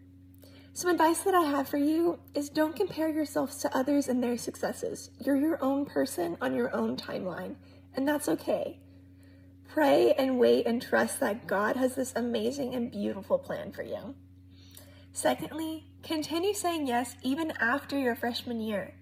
Some 0.74 0.92
advice 0.92 1.20
that 1.20 1.34
I 1.34 1.44
have 1.44 1.70
for 1.70 1.78
you 1.78 2.20
is 2.36 2.50
don't 2.50 2.76
compare 2.76 3.08
yourselves 3.08 3.56
to 3.60 3.74
others 3.74 4.10
and 4.10 4.22
their 4.22 4.38
successes. 4.38 5.10
You're 5.22 5.38
your 5.38 5.64
own 5.64 5.86
person 5.86 6.36
on 6.42 6.54
your 6.54 6.76
own 6.76 6.98
timeline, 6.98 7.56
and 7.96 8.06
that's 8.06 8.28
okay. 8.28 8.82
Pray 9.70 10.12
and 10.18 10.38
wait 10.38 10.68
and 10.68 10.82
trust 10.82 11.22
that 11.22 11.48
God 11.48 11.78
has 11.78 11.96
this 11.96 12.12
amazing 12.14 12.76
and 12.76 12.92
beautiful 12.92 13.40
plan 13.40 13.72
for 13.72 13.84
you. 13.84 14.16
Secondly, 15.14 15.86
continue 16.04 16.54
saying 16.54 16.88
yes 16.88 17.16
even 17.24 17.54
after 17.62 17.98
your 17.98 18.16
freshman 18.16 18.60
year. 18.60 18.96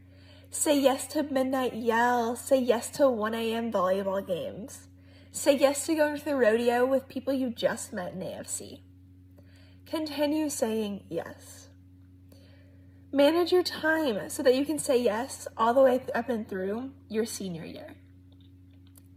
Say 0.52 0.80
yes 0.80 1.08
to 1.08 1.24
midnight 1.24 1.74
yell, 1.74 2.36
say 2.36 2.60
yes 2.60 2.92
to 2.92 3.10
1 3.10 3.34
a.m. 3.34 3.72
volleyball 3.72 4.26
games. 4.26 4.90
Say 5.36 5.58
yes 5.58 5.86
to 5.88 5.96
going 5.96 6.18
to 6.18 6.24
the 6.24 6.34
rodeo 6.38 6.86
with 6.86 7.10
people 7.10 7.34
you 7.34 7.50
just 7.50 7.92
met 7.92 8.14
in 8.14 8.20
AFC. 8.20 8.80
Continue 9.86 10.50
saying 10.50 11.04
yes. 11.10 11.68
Manage 13.12 13.52
your 13.52 13.62
time 13.62 14.30
so 14.30 14.42
that 14.44 14.56
you 14.56 14.66
can 14.66 14.80
say 14.80 14.98
yes 14.98 15.46
all 15.58 15.74
the 15.74 15.82
way 15.82 16.00
up 16.16 16.30
and 16.30 16.48
through 16.48 16.92
your 17.10 17.26
senior 17.26 17.66
year. 17.66 17.96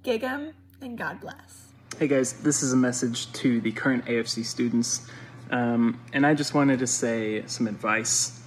Gig 0.02 0.24
'em 0.24 0.54
and 0.82 0.98
God 0.98 1.20
bless. 1.20 1.68
Hey 2.00 2.08
guys, 2.08 2.32
this 2.32 2.64
is 2.64 2.72
a 2.72 2.76
message 2.76 3.32
to 3.34 3.60
the 3.60 3.70
current 3.70 4.04
AFC 4.06 4.42
students, 4.42 5.08
um, 5.52 6.00
and 6.12 6.26
I 6.26 6.34
just 6.34 6.52
wanted 6.52 6.80
to 6.80 6.88
say 6.88 7.44
some 7.46 7.68
advice. 7.68 8.42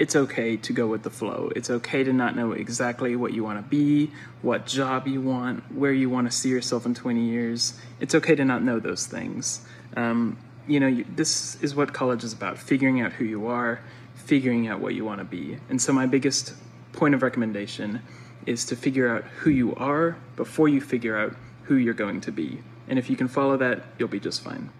It's 0.00 0.16
okay 0.16 0.56
to 0.56 0.72
go 0.72 0.86
with 0.86 1.02
the 1.02 1.10
flow. 1.10 1.52
It's 1.54 1.68
okay 1.68 2.02
to 2.02 2.10
not 2.10 2.34
know 2.34 2.52
exactly 2.52 3.16
what 3.16 3.34
you 3.34 3.44
want 3.44 3.62
to 3.62 3.68
be, 3.68 4.10
what 4.40 4.66
job 4.66 5.06
you 5.06 5.20
want, 5.20 5.70
where 5.74 5.92
you 5.92 6.08
want 6.08 6.26
to 6.26 6.34
see 6.34 6.48
yourself 6.48 6.86
in 6.86 6.94
20 6.94 7.20
years. 7.20 7.78
It's 8.00 8.14
okay 8.14 8.34
to 8.34 8.42
not 8.46 8.62
know 8.62 8.80
those 8.80 9.06
things. 9.06 9.60
Um, 9.98 10.38
you 10.66 10.80
know, 10.80 10.86
you, 10.86 11.04
this 11.14 11.62
is 11.62 11.74
what 11.74 11.92
college 11.92 12.24
is 12.24 12.32
about 12.32 12.56
figuring 12.56 13.02
out 13.02 13.12
who 13.12 13.26
you 13.26 13.48
are, 13.48 13.80
figuring 14.14 14.68
out 14.68 14.80
what 14.80 14.94
you 14.94 15.04
want 15.04 15.18
to 15.18 15.24
be. 15.24 15.58
And 15.68 15.82
so, 15.82 15.92
my 15.92 16.06
biggest 16.06 16.54
point 16.94 17.14
of 17.14 17.22
recommendation 17.22 18.00
is 18.46 18.64
to 18.66 18.76
figure 18.76 19.14
out 19.14 19.24
who 19.24 19.50
you 19.50 19.74
are 19.74 20.16
before 20.34 20.70
you 20.70 20.80
figure 20.80 21.18
out 21.18 21.36
who 21.64 21.74
you're 21.74 21.92
going 21.92 22.22
to 22.22 22.32
be. 22.32 22.62
And 22.88 22.98
if 22.98 23.10
you 23.10 23.16
can 23.16 23.28
follow 23.28 23.58
that, 23.58 23.82
you'll 23.98 24.08
be 24.08 24.18
just 24.18 24.42
fine. 24.42 24.70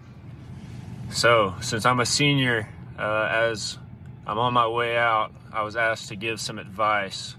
So, 1.11 1.57
since 1.61 1.85
I'm 1.85 2.01
a 2.01 2.07
senior, 2.07 2.71
uh, 2.99 3.29
as 3.31 3.77
I'm 4.31 4.39
on 4.39 4.55
my 4.55 4.69
way 4.69 4.97
out, 4.97 5.33
I 5.53 5.65
was 5.65 5.75
asked 5.75 6.07
to 6.11 6.15
give 6.15 6.41
some 6.41 6.61
advice. 6.61 7.35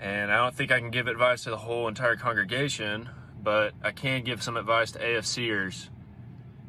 And 0.00 0.32
I 0.32 0.38
don't 0.38 0.54
think 0.54 0.72
I 0.72 0.80
can 0.80 0.90
give 0.90 1.08
advice 1.08 1.44
to 1.44 1.50
the 1.50 1.58
whole 1.58 1.88
entire 1.88 2.16
congregation, 2.16 3.10
but 3.42 3.74
I 3.82 3.90
can 3.90 4.24
give 4.24 4.42
some 4.42 4.56
advice 4.56 4.92
to 4.92 4.98
AFCers. 4.98 5.90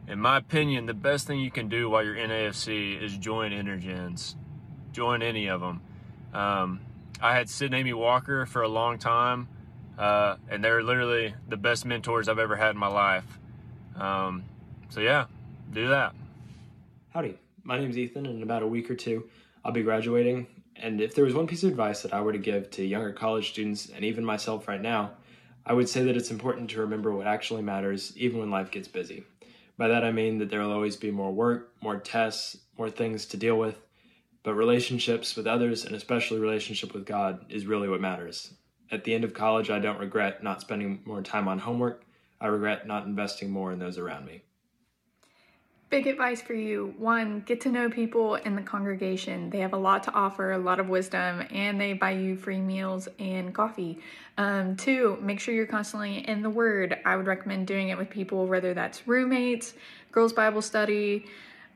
In 0.09 0.19
my 0.19 0.35
opinion, 0.35 0.85
the 0.85 0.93
best 0.93 1.27
thing 1.27 1.39
you 1.39 1.49
can 1.49 1.69
do 1.69 1.89
while 1.89 2.03
you're 2.03 2.17
in 2.17 2.29
AFC 2.29 3.01
is 3.01 3.15
join 3.15 3.53
Intergens. 3.53 4.35
Join 4.91 5.21
any 5.21 5.47
of 5.47 5.61
them. 5.61 5.81
Um, 6.33 6.81
I 7.21 7.33
had 7.33 7.49
Sid 7.49 7.67
and 7.67 7.75
Amy 7.75 7.93
Walker 7.93 8.45
for 8.47 8.63
a 8.63 8.67
long 8.67 8.97
time, 8.97 9.47
uh, 9.97 10.35
and 10.49 10.61
they're 10.61 10.83
literally 10.83 11.33
the 11.47 11.55
best 11.55 11.85
mentors 11.85 12.27
I've 12.27 12.37
ever 12.37 12.57
had 12.57 12.71
in 12.71 12.77
my 12.77 12.87
life. 12.87 13.39
Um, 13.95 14.43
so, 14.89 14.99
yeah, 14.99 15.27
do 15.71 15.87
that. 15.87 16.13
Howdy, 17.11 17.37
my 17.69 17.77
name's 17.77 17.99
Ethan, 17.99 18.25
and 18.25 18.37
in 18.37 18.41
about 18.41 18.63
a 18.63 18.67
week 18.67 18.89
or 18.89 18.95
two, 18.95 19.29
I'll 19.63 19.71
be 19.71 19.83
graduating. 19.83 20.47
And 20.75 20.99
if 20.99 21.13
there 21.13 21.23
was 21.23 21.35
one 21.35 21.45
piece 21.45 21.61
of 21.61 21.69
advice 21.69 22.01
that 22.01 22.15
I 22.15 22.21
were 22.21 22.31
to 22.31 22.39
give 22.39 22.71
to 22.71 22.83
younger 22.83 23.13
college 23.13 23.51
students 23.51 23.89
and 23.89 24.03
even 24.03 24.25
myself 24.25 24.67
right 24.67 24.81
now, 24.81 25.11
I 25.67 25.73
would 25.73 25.87
say 25.87 26.01
that 26.05 26.17
it's 26.17 26.31
important 26.31 26.71
to 26.71 26.79
remember 26.79 27.13
what 27.13 27.27
actually 27.27 27.61
matters 27.61 28.11
even 28.17 28.39
when 28.39 28.49
life 28.49 28.71
gets 28.71 28.87
busy. 28.87 29.23
By 29.77 29.87
that 29.89 30.03
I 30.03 30.11
mean 30.11 30.39
that 30.39 30.49
there 30.49 30.61
will 30.61 30.71
always 30.71 30.95
be 30.95 31.11
more 31.11 31.31
work, 31.31 31.75
more 31.79 31.99
tests, 31.99 32.57
more 32.75 32.89
things 32.89 33.27
to 33.27 33.37
deal 33.37 33.59
with, 33.59 33.79
but 34.41 34.55
relationships 34.55 35.35
with 35.35 35.45
others 35.45 35.85
and 35.85 35.95
especially 35.95 36.39
relationship 36.39 36.91
with 36.95 37.05
God 37.05 37.45
is 37.49 37.67
really 37.67 37.87
what 37.87 38.01
matters. 38.01 38.51
At 38.89 39.03
the 39.03 39.13
end 39.13 39.23
of 39.23 39.35
college, 39.35 39.69
I 39.69 39.77
don't 39.77 39.99
regret 39.99 40.41
not 40.41 40.61
spending 40.61 41.03
more 41.05 41.21
time 41.21 41.47
on 41.47 41.59
homework. 41.59 42.03
I 42.41 42.47
regret 42.47 42.87
not 42.87 43.05
investing 43.05 43.51
more 43.51 43.71
in 43.71 43.77
those 43.77 43.99
around 43.99 44.25
me. 44.25 44.41
Big 45.89 46.05
advice 46.05 46.39
for 46.39 46.53
you. 46.53 46.93
One, 46.99 47.41
get 47.47 47.61
to 47.61 47.69
know 47.69 47.89
people 47.89 48.35
in 48.35 48.55
the 48.55 48.61
congregation. 48.61 49.49
They 49.49 49.57
have 49.59 49.73
a 49.73 49.77
lot 49.77 50.03
to 50.03 50.11
offer, 50.13 50.51
a 50.51 50.57
lot 50.59 50.79
of 50.79 50.87
wisdom, 50.87 51.43
and 51.49 51.81
they 51.81 51.93
buy 51.93 52.11
you 52.11 52.35
free 52.37 52.61
meals 52.61 53.07
and 53.17 53.51
coffee. 53.51 53.97
Um, 54.37 54.75
two, 54.75 55.17
make 55.19 55.39
sure 55.39 55.55
you're 55.55 55.65
constantly 55.65 56.27
in 56.27 56.43
the 56.43 56.49
Word. 56.49 56.99
I 57.05 57.15
would 57.15 57.25
recommend 57.25 57.65
doing 57.65 57.89
it 57.89 57.97
with 57.97 58.11
people, 58.11 58.45
whether 58.45 58.75
that's 58.75 59.07
roommates, 59.07 59.73
girls' 60.11 60.31
Bible 60.31 60.61
study, 60.61 61.25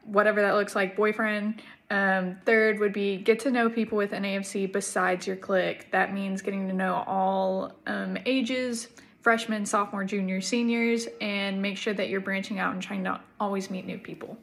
whatever 0.05 0.43
that 0.43 0.53
looks 0.53 0.75
like, 0.75 0.95
boyfriend. 0.95 1.63
Um, 1.89 2.37
third 2.45 2.79
would 2.79 2.93
be 2.93 3.17
get 3.17 3.39
to 3.41 3.51
know 3.51 3.67
people 3.67 3.97
within 3.97 4.21
AFC 4.21 4.71
besides 4.71 5.25
your 5.25 5.37
clique. 5.37 5.89
That 5.89 6.13
means 6.13 6.43
getting 6.43 6.67
to 6.67 6.73
know 6.73 7.03
all 7.07 7.73
um, 7.87 8.19
ages, 8.27 8.89
freshmen, 9.23 9.65
sophomore, 9.65 10.03
junior, 10.03 10.41
seniors, 10.41 11.07
and 11.21 11.61
make 11.61 11.77
sure 11.77 11.93
that 11.93 12.09
you're 12.09 12.19
branching 12.19 12.59
out 12.59 12.73
and 12.73 12.83
trying 12.83 13.05
to 13.05 13.19
always 13.39 13.71
meet 13.71 13.87
new 13.87 13.97
people. 13.97 14.37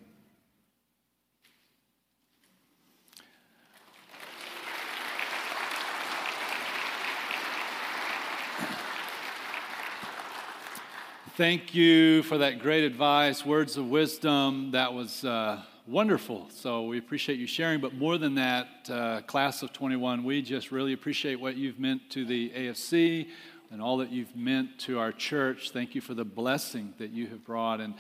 Thank 11.37 11.75
you 11.75 12.23
for 12.25 12.39
that 12.39 12.59
great 12.59 12.85
advice, 12.85 13.45
words 13.45 13.77
of 13.77 13.89
wisdom. 13.89 14.71
That 14.73 14.93
was 14.93 15.25
uh, 15.25 15.63
wonderful. 15.87 16.49
So 16.51 16.85
we 16.85 16.99
appreciate 16.99 17.39
you 17.39 17.47
sharing. 17.47 17.81
But 17.81 17.95
more 17.95 18.19
than 18.19 18.35
that, 18.37 18.67
uh, 18.91 19.21
class 19.23 19.63
of 19.63 19.73
21, 19.73 20.25
we 20.25 20.43
just 20.43 20.71
really 20.71 20.93
appreciate 20.93 21.41
what 21.41 21.57
you've 21.57 21.79
meant 21.79 22.11
to 22.11 22.25
the 22.25 22.51
AFC 22.51 23.29
and 23.71 23.81
all 23.81 23.99
that 23.99 24.11
you've 24.11 24.35
meant 24.35 24.79
to 24.81 24.99
our 24.99 25.13
church. 25.13 25.71
Thank 25.71 25.95
you 25.95 26.01
for 26.01 26.15
the 26.15 26.25
blessing 26.25 26.93
that 26.99 27.11
you 27.11 27.29
have 27.29 27.45
brought. 27.45 27.81
And, 27.81 27.95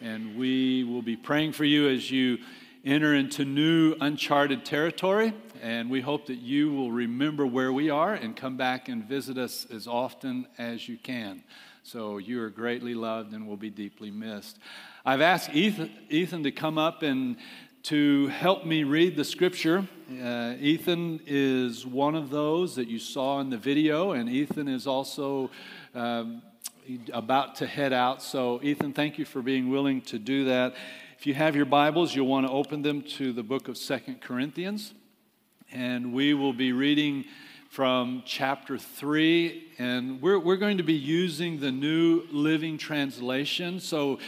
and 0.00 0.36
we 0.36 0.84
will 0.84 1.02
be 1.02 1.16
praying 1.16 1.52
for 1.52 1.64
you 1.64 1.88
as 1.88 2.10
you 2.10 2.38
enter 2.84 3.14
into 3.14 3.44
new 3.44 3.96
uncharted 4.00 4.64
territory. 4.64 5.34
And 5.60 5.90
we 5.90 6.00
hope 6.00 6.26
that 6.26 6.38
you 6.38 6.72
will 6.72 6.92
remember 6.92 7.44
where 7.44 7.72
we 7.72 7.90
are 7.90 8.14
and 8.14 8.36
come 8.36 8.56
back 8.56 8.88
and 8.88 9.04
visit 9.04 9.36
us 9.36 9.66
as 9.70 9.88
often 9.88 10.46
as 10.58 10.88
you 10.88 10.96
can. 10.96 11.42
So 11.82 12.18
you 12.18 12.40
are 12.42 12.50
greatly 12.50 12.94
loved 12.94 13.32
and 13.32 13.46
will 13.46 13.56
be 13.56 13.70
deeply 13.70 14.10
missed. 14.10 14.58
I've 15.04 15.20
asked 15.20 15.50
Ethan, 15.50 15.90
Ethan 16.08 16.44
to 16.44 16.52
come 16.52 16.78
up 16.78 17.02
and 17.02 17.36
to 17.86 18.26
help 18.26 18.66
me 18.66 18.82
read 18.82 19.14
the 19.14 19.24
scripture. 19.24 19.86
Uh, 20.20 20.54
Ethan 20.58 21.20
is 21.24 21.86
one 21.86 22.16
of 22.16 22.30
those 22.30 22.74
that 22.74 22.88
you 22.88 22.98
saw 22.98 23.38
in 23.38 23.48
the 23.48 23.56
video, 23.56 24.10
and 24.10 24.28
Ethan 24.28 24.66
is 24.66 24.88
also 24.88 25.52
um, 25.94 26.42
about 27.12 27.54
to 27.54 27.64
head 27.64 27.92
out. 27.92 28.24
So, 28.24 28.58
Ethan, 28.60 28.92
thank 28.92 29.18
you 29.18 29.24
for 29.24 29.40
being 29.40 29.70
willing 29.70 30.00
to 30.00 30.18
do 30.18 30.46
that. 30.46 30.74
If 31.16 31.28
you 31.28 31.34
have 31.34 31.54
your 31.54 31.64
Bibles, 31.64 32.12
you'll 32.12 32.26
want 32.26 32.44
to 32.48 32.52
open 32.52 32.82
them 32.82 33.02
to 33.18 33.32
the 33.32 33.44
book 33.44 33.68
of 33.68 33.78
Second 33.78 34.20
Corinthians, 34.20 34.92
and 35.70 36.12
we 36.12 36.34
will 36.34 36.52
be 36.52 36.72
reading 36.72 37.24
from 37.70 38.22
chapter 38.24 38.78
3 38.78 39.64
and 39.78 40.22
we're, 40.22 40.38
we're 40.38 40.56
going 40.56 40.78
to 40.78 40.82
be 40.82 40.94
using 40.94 41.60
the 41.60 41.70
new 41.70 42.22
living 42.30 42.78
translation 42.78 43.78
so 43.80 44.18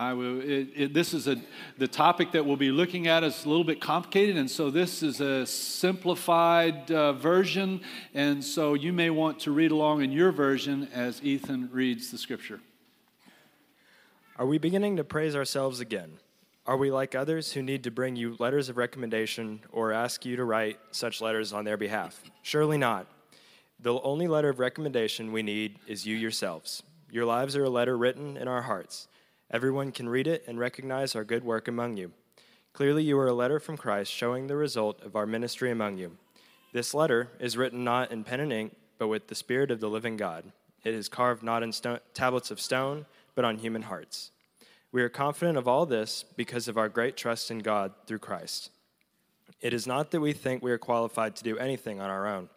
I 0.00 0.14
will, 0.14 0.40
it, 0.40 0.68
it, 0.74 0.94
this 0.94 1.12
is 1.12 1.28
a, 1.28 1.36
the 1.76 1.86
topic 1.86 2.32
that 2.32 2.46
we'll 2.46 2.56
be 2.56 2.70
looking 2.70 3.06
at 3.06 3.22
is 3.22 3.44
a 3.44 3.48
little 3.50 3.64
bit 3.64 3.82
complicated, 3.82 4.38
and 4.38 4.50
so 4.50 4.70
this 4.70 5.02
is 5.02 5.20
a 5.20 5.44
simplified 5.44 6.90
uh, 6.90 7.12
version, 7.12 7.82
and 8.14 8.42
so 8.42 8.72
you 8.72 8.94
may 8.94 9.10
want 9.10 9.40
to 9.40 9.50
read 9.50 9.72
along 9.72 10.00
in 10.00 10.10
your 10.10 10.32
version 10.32 10.88
as 10.94 11.22
Ethan 11.22 11.68
reads 11.70 12.10
the 12.10 12.16
scripture. 12.16 12.60
Are 14.38 14.46
we 14.46 14.56
beginning 14.56 14.96
to 14.96 15.04
praise 15.04 15.36
ourselves 15.36 15.80
again? 15.80 16.12
Are 16.66 16.78
we 16.78 16.90
like 16.90 17.14
others 17.14 17.52
who 17.52 17.60
need 17.60 17.84
to 17.84 17.90
bring 17.90 18.16
you 18.16 18.36
letters 18.38 18.70
of 18.70 18.78
recommendation 18.78 19.60
or 19.70 19.92
ask 19.92 20.24
you 20.24 20.34
to 20.36 20.44
write 20.44 20.78
such 20.92 21.20
letters 21.20 21.52
on 21.52 21.66
their 21.66 21.76
behalf? 21.76 22.22
Surely 22.40 22.78
not. 22.78 23.06
The 23.78 24.00
only 24.00 24.28
letter 24.28 24.48
of 24.48 24.60
recommendation 24.60 25.30
we 25.30 25.42
need 25.42 25.78
is 25.86 26.06
you 26.06 26.16
yourselves. 26.16 26.82
Your 27.10 27.26
lives 27.26 27.54
are 27.54 27.64
a 27.64 27.70
letter 27.70 27.98
written 27.98 28.38
in 28.38 28.48
our 28.48 28.62
hearts. 28.62 29.06
Everyone 29.52 29.90
can 29.90 30.08
read 30.08 30.28
it 30.28 30.44
and 30.46 30.58
recognize 30.58 31.16
our 31.16 31.24
good 31.24 31.42
work 31.42 31.66
among 31.66 31.96
you. 31.96 32.12
Clearly, 32.72 33.02
you 33.02 33.18
are 33.18 33.26
a 33.26 33.34
letter 33.34 33.58
from 33.58 33.76
Christ 33.76 34.12
showing 34.12 34.46
the 34.46 34.56
result 34.56 35.02
of 35.02 35.16
our 35.16 35.26
ministry 35.26 35.72
among 35.72 35.98
you. 35.98 36.16
This 36.72 36.94
letter 36.94 37.30
is 37.40 37.56
written 37.56 37.82
not 37.82 38.12
in 38.12 38.22
pen 38.22 38.38
and 38.38 38.52
ink, 38.52 38.76
but 38.96 39.08
with 39.08 39.26
the 39.26 39.34
Spirit 39.34 39.72
of 39.72 39.80
the 39.80 39.90
living 39.90 40.16
God. 40.16 40.52
It 40.84 40.94
is 40.94 41.08
carved 41.08 41.42
not 41.42 41.64
in 41.64 41.72
stone, 41.72 41.98
tablets 42.14 42.52
of 42.52 42.60
stone, 42.60 43.06
but 43.34 43.44
on 43.44 43.58
human 43.58 43.82
hearts. 43.82 44.30
We 44.92 45.02
are 45.02 45.08
confident 45.08 45.58
of 45.58 45.66
all 45.66 45.84
this 45.84 46.24
because 46.36 46.68
of 46.68 46.78
our 46.78 46.88
great 46.88 47.16
trust 47.16 47.50
in 47.50 47.58
God 47.58 47.92
through 48.06 48.20
Christ. 48.20 48.70
It 49.60 49.74
is 49.74 49.86
not 49.86 50.12
that 50.12 50.20
we 50.20 50.32
think 50.32 50.62
we 50.62 50.70
are 50.70 50.78
qualified 50.78 51.34
to 51.36 51.44
do 51.44 51.58
anything 51.58 52.00
on 52.00 52.08
our 52.08 52.26
own. 52.26 52.48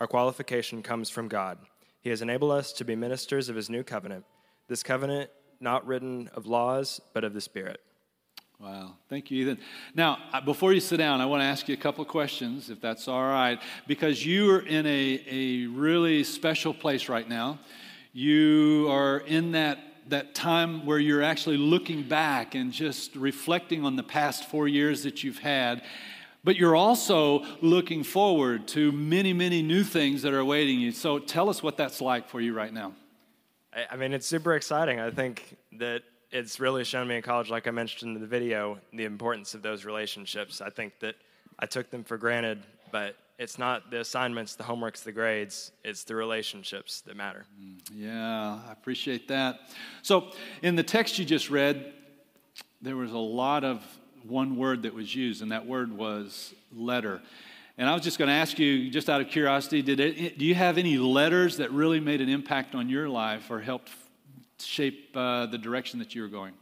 Our 0.00 0.08
qualification 0.08 0.82
comes 0.82 1.10
from 1.10 1.28
God. 1.28 1.58
He 2.00 2.10
has 2.10 2.22
enabled 2.22 2.52
us 2.52 2.72
to 2.72 2.84
be 2.84 2.96
ministers 2.96 3.48
of 3.48 3.56
His 3.56 3.70
new 3.70 3.84
covenant. 3.84 4.24
This 4.66 4.82
covenant 4.82 5.30
not 5.60 5.86
written 5.86 6.28
of 6.34 6.46
laws, 6.46 7.00
but 7.12 7.24
of 7.24 7.34
the 7.34 7.40
Spirit. 7.40 7.80
Wow. 8.58 8.96
Thank 9.08 9.30
you, 9.30 9.42
Ethan. 9.42 9.58
Now, 9.94 10.18
uh, 10.34 10.40
before 10.42 10.74
you 10.74 10.80
sit 10.80 10.98
down, 10.98 11.22
I 11.22 11.26
want 11.26 11.40
to 11.40 11.46
ask 11.46 11.66
you 11.66 11.74
a 11.74 11.78
couple 11.78 12.04
questions, 12.04 12.68
if 12.68 12.78
that's 12.78 13.08
all 13.08 13.22
right, 13.22 13.58
because 13.86 14.24
you 14.24 14.50
are 14.50 14.60
in 14.60 14.84
a, 14.84 15.24
a 15.30 15.66
really 15.66 16.24
special 16.24 16.74
place 16.74 17.08
right 17.08 17.26
now. 17.26 17.58
You 18.12 18.88
are 18.90 19.20
in 19.20 19.52
that, 19.52 19.78
that 20.08 20.34
time 20.34 20.84
where 20.84 20.98
you're 20.98 21.22
actually 21.22 21.56
looking 21.56 22.02
back 22.02 22.54
and 22.54 22.70
just 22.70 23.16
reflecting 23.16 23.82
on 23.82 23.96
the 23.96 24.02
past 24.02 24.50
four 24.50 24.68
years 24.68 25.04
that 25.04 25.24
you've 25.24 25.38
had. 25.38 25.82
But 26.44 26.56
you're 26.56 26.76
also 26.76 27.44
looking 27.62 28.02
forward 28.02 28.68
to 28.68 28.92
many, 28.92 29.32
many 29.32 29.62
new 29.62 29.84
things 29.84 30.20
that 30.22 30.34
are 30.34 30.38
awaiting 30.38 30.80
you. 30.80 30.92
So 30.92 31.18
tell 31.18 31.48
us 31.48 31.62
what 31.62 31.78
that's 31.78 32.02
like 32.02 32.28
for 32.28 32.42
you 32.42 32.52
right 32.52 32.72
now. 32.72 32.92
I 33.72 33.96
mean, 33.96 34.12
it's 34.12 34.26
super 34.26 34.54
exciting. 34.54 34.98
I 34.98 35.10
think 35.10 35.56
that 35.78 36.02
it's 36.32 36.60
really 36.60 36.84
shown 36.84 37.06
me 37.08 37.16
in 37.16 37.22
college, 37.22 37.50
like 37.50 37.66
I 37.66 37.70
mentioned 37.70 38.16
in 38.16 38.20
the 38.20 38.26
video, 38.26 38.78
the 38.92 39.04
importance 39.04 39.54
of 39.54 39.62
those 39.62 39.84
relationships. 39.84 40.60
I 40.60 40.70
think 40.70 40.98
that 41.00 41.16
I 41.58 41.66
took 41.66 41.90
them 41.90 42.04
for 42.04 42.16
granted, 42.16 42.62
but 42.90 43.16
it's 43.38 43.58
not 43.58 43.90
the 43.90 44.00
assignments, 44.00 44.54
the 44.54 44.64
homeworks, 44.64 45.02
the 45.02 45.12
grades, 45.12 45.72
it's 45.84 46.04
the 46.04 46.14
relationships 46.14 47.00
that 47.02 47.16
matter. 47.16 47.46
Mm, 47.60 47.80
yeah, 47.94 48.58
I 48.68 48.72
appreciate 48.72 49.28
that. 49.28 49.60
So, 50.02 50.30
in 50.62 50.76
the 50.76 50.82
text 50.82 51.18
you 51.18 51.24
just 51.24 51.48
read, 51.48 51.92
there 52.82 52.96
was 52.96 53.12
a 53.12 53.18
lot 53.18 53.64
of 53.64 53.82
one 54.24 54.56
word 54.56 54.82
that 54.82 54.94
was 54.94 55.14
used, 55.14 55.42
and 55.42 55.52
that 55.52 55.66
word 55.66 55.92
was 55.92 56.54
letter. 56.72 57.22
And 57.80 57.88
I 57.88 57.94
was 57.94 58.02
just 58.02 58.18
going 58.18 58.28
to 58.28 58.34
ask 58.34 58.58
you, 58.58 58.90
just 58.90 59.08
out 59.08 59.22
of 59.22 59.28
curiosity, 59.28 59.80
did 59.80 60.00
it, 60.00 60.36
do 60.36 60.44
you 60.44 60.54
have 60.54 60.76
any 60.76 60.98
letters 60.98 61.56
that 61.56 61.72
really 61.72 61.98
made 61.98 62.20
an 62.20 62.28
impact 62.28 62.74
on 62.74 62.90
your 62.90 63.08
life 63.08 63.50
or 63.50 63.58
helped 63.58 63.90
shape 64.58 65.16
uh, 65.16 65.46
the 65.46 65.56
direction 65.56 65.98
that 66.00 66.14
you 66.14 66.20
were 66.20 66.28
going? 66.28 66.52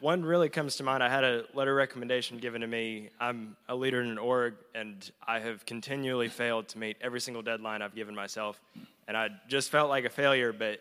One 0.00 0.24
really 0.24 0.48
comes 0.48 0.74
to 0.78 0.82
mind. 0.82 1.04
I 1.04 1.08
had 1.08 1.22
a 1.22 1.44
letter 1.54 1.76
recommendation 1.76 2.38
given 2.38 2.62
to 2.62 2.66
me. 2.66 3.10
I'm 3.20 3.56
a 3.68 3.76
leader 3.76 4.02
in 4.02 4.10
an 4.10 4.18
org, 4.18 4.54
and 4.74 5.08
I 5.28 5.38
have 5.38 5.64
continually 5.64 6.26
failed 6.26 6.66
to 6.70 6.78
meet 6.78 6.96
every 7.00 7.20
single 7.20 7.42
deadline 7.42 7.80
I've 7.80 7.94
given 7.94 8.16
myself. 8.16 8.60
And 9.06 9.16
I 9.16 9.28
just 9.46 9.70
felt 9.70 9.90
like 9.90 10.06
a 10.06 10.10
failure, 10.10 10.52
but 10.52 10.80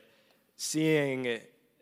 seeing, 0.56 1.38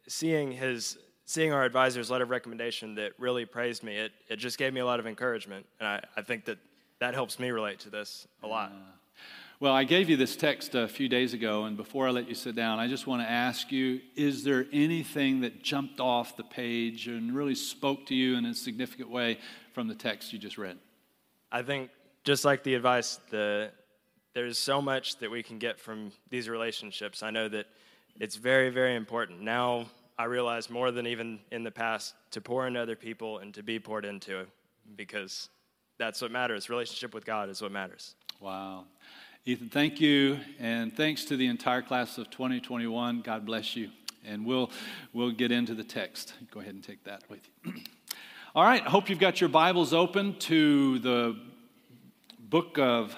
seeing 0.06 0.52
his 0.52 0.98
seeing 1.24 1.54
our 1.54 1.64
advisor's 1.64 2.12
letter 2.12 2.26
of 2.26 2.30
recommendation 2.30 2.96
that 2.96 3.14
really 3.18 3.46
praised 3.46 3.84
me, 3.84 3.96
it, 3.96 4.12
it 4.28 4.36
just 4.36 4.58
gave 4.58 4.74
me 4.74 4.82
a 4.82 4.86
lot 4.86 5.00
of 5.00 5.08
encouragement. 5.08 5.66
And 5.80 5.88
I, 5.88 6.02
I 6.18 6.22
think 6.22 6.44
that 6.46 6.58
that 7.00 7.14
helps 7.14 7.40
me 7.40 7.50
relate 7.52 7.80
to 7.80 7.90
this 7.90 8.28
a 8.44 8.48
lot. 8.48 8.72
Well, 9.60 9.74
I 9.74 9.86
gave 9.86 10.08
you 10.08 10.18
this 10.18 10.36
text 10.36 10.76
a 10.76 10.88
few 10.88 11.10
days 11.10 11.34
ago, 11.34 11.64
and 11.64 11.76
before 11.76 12.08
I 12.08 12.12
let 12.12 12.30
you 12.30 12.36
sit 12.36 12.56
down, 12.56 12.78
I 12.78 12.88
just 12.88 13.08
want 13.08 13.24
to 13.24 13.30
ask 13.30 13.72
you 13.72 14.02
is 14.16 14.44
there 14.44 14.68
anything 14.72 15.42
that 15.42 15.64
jumped 15.64 16.00
off 16.00 16.38
the 16.38 16.44
page 16.44 17.08
and 17.08 17.36
really 17.36 17.56
spoke 17.56 18.06
to 18.08 18.16
you 18.16 18.36
in 18.36 18.46
a 18.46 18.54
significant 18.54 19.10
way 19.10 19.40
from 19.74 19.88
the 19.88 19.96
text 19.96 20.32
you 20.32 20.38
just 20.38 20.60
read? 20.60 20.78
I 21.52 21.64
think, 21.64 21.90
just 22.24 22.46
like 22.46 22.64
the 22.64 22.76
advice, 22.76 23.20
the, 23.32 23.72
there's 24.34 24.60
so 24.60 24.80
much 24.80 25.18
that 25.18 25.32
we 25.32 25.42
can 25.42 25.58
get 25.58 25.80
from 25.80 26.12
these 26.30 26.48
relationships. 26.48 27.24
I 27.24 27.32
know 27.32 27.50
that 27.50 27.66
it's 28.20 28.36
very, 28.36 28.70
very 28.70 28.96
important. 28.96 29.42
Now, 29.42 29.88
I 30.20 30.26
realize 30.26 30.70
more 30.70 30.92
than 30.92 31.08
even 31.08 31.40
in 31.52 31.64
the 31.64 31.72
past 31.72 32.14
to 32.32 32.42
pour 32.42 32.68
into 32.68 32.80
other 32.80 32.96
people 32.96 33.40
and 33.40 33.54
to 33.56 33.64
be 33.64 33.80
poured 33.80 34.06
into 34.06 34.46
because 34.96 35.50
that's 35.98 36.22
what 36.22 36.32
matters. 36.32 36.70
Relationship 36.70 37.14
with 37.14 37.26
God 37.26 37.50
is 37.50 37.62
what 37.62 37.72
matters. 37.72 38.16
Wow. 38.40 38.86
Ethan, 39.46 39.70
thank 39.70 40.02
you, 40.02 40.40
and 40.60 40.96
thanks 40.96 41.26
to 41.26 41.38
the 41.38 41.48
entire 41.48 41.82
class 41.82 42.18
of 42.18 42.30
2021. 42.30 43.22
God 43.22 43.46
bless 43.46 43.76
you. 43.76 43.90
And 44.26 44.46
we'll, 44.46 44.70
we'll 45.14 45.32
get 45.32 45.52
into 45.52 45.74
the 45.74 45.84
text. 45.84 46.34
Go 46.52 46.60
ahead 46.60 46.74
and 46.74 46.84
take 46.84 47.04
that 47.06 47.24
with 47.30 47.40
you. 47.64 47.74
All 48.56 48.64
right, 48.64 48.86
I 48.86 48.90
hope 48.90 49.10
you've 49.10 49.20
got 49.20 49.40
your 49.40 49.50
Bibles 49.50 49.94
open 49.94 50.38
to 50.40 51.00
the 51.00 51.38
book 52.40 52.78
of 52.78 53.16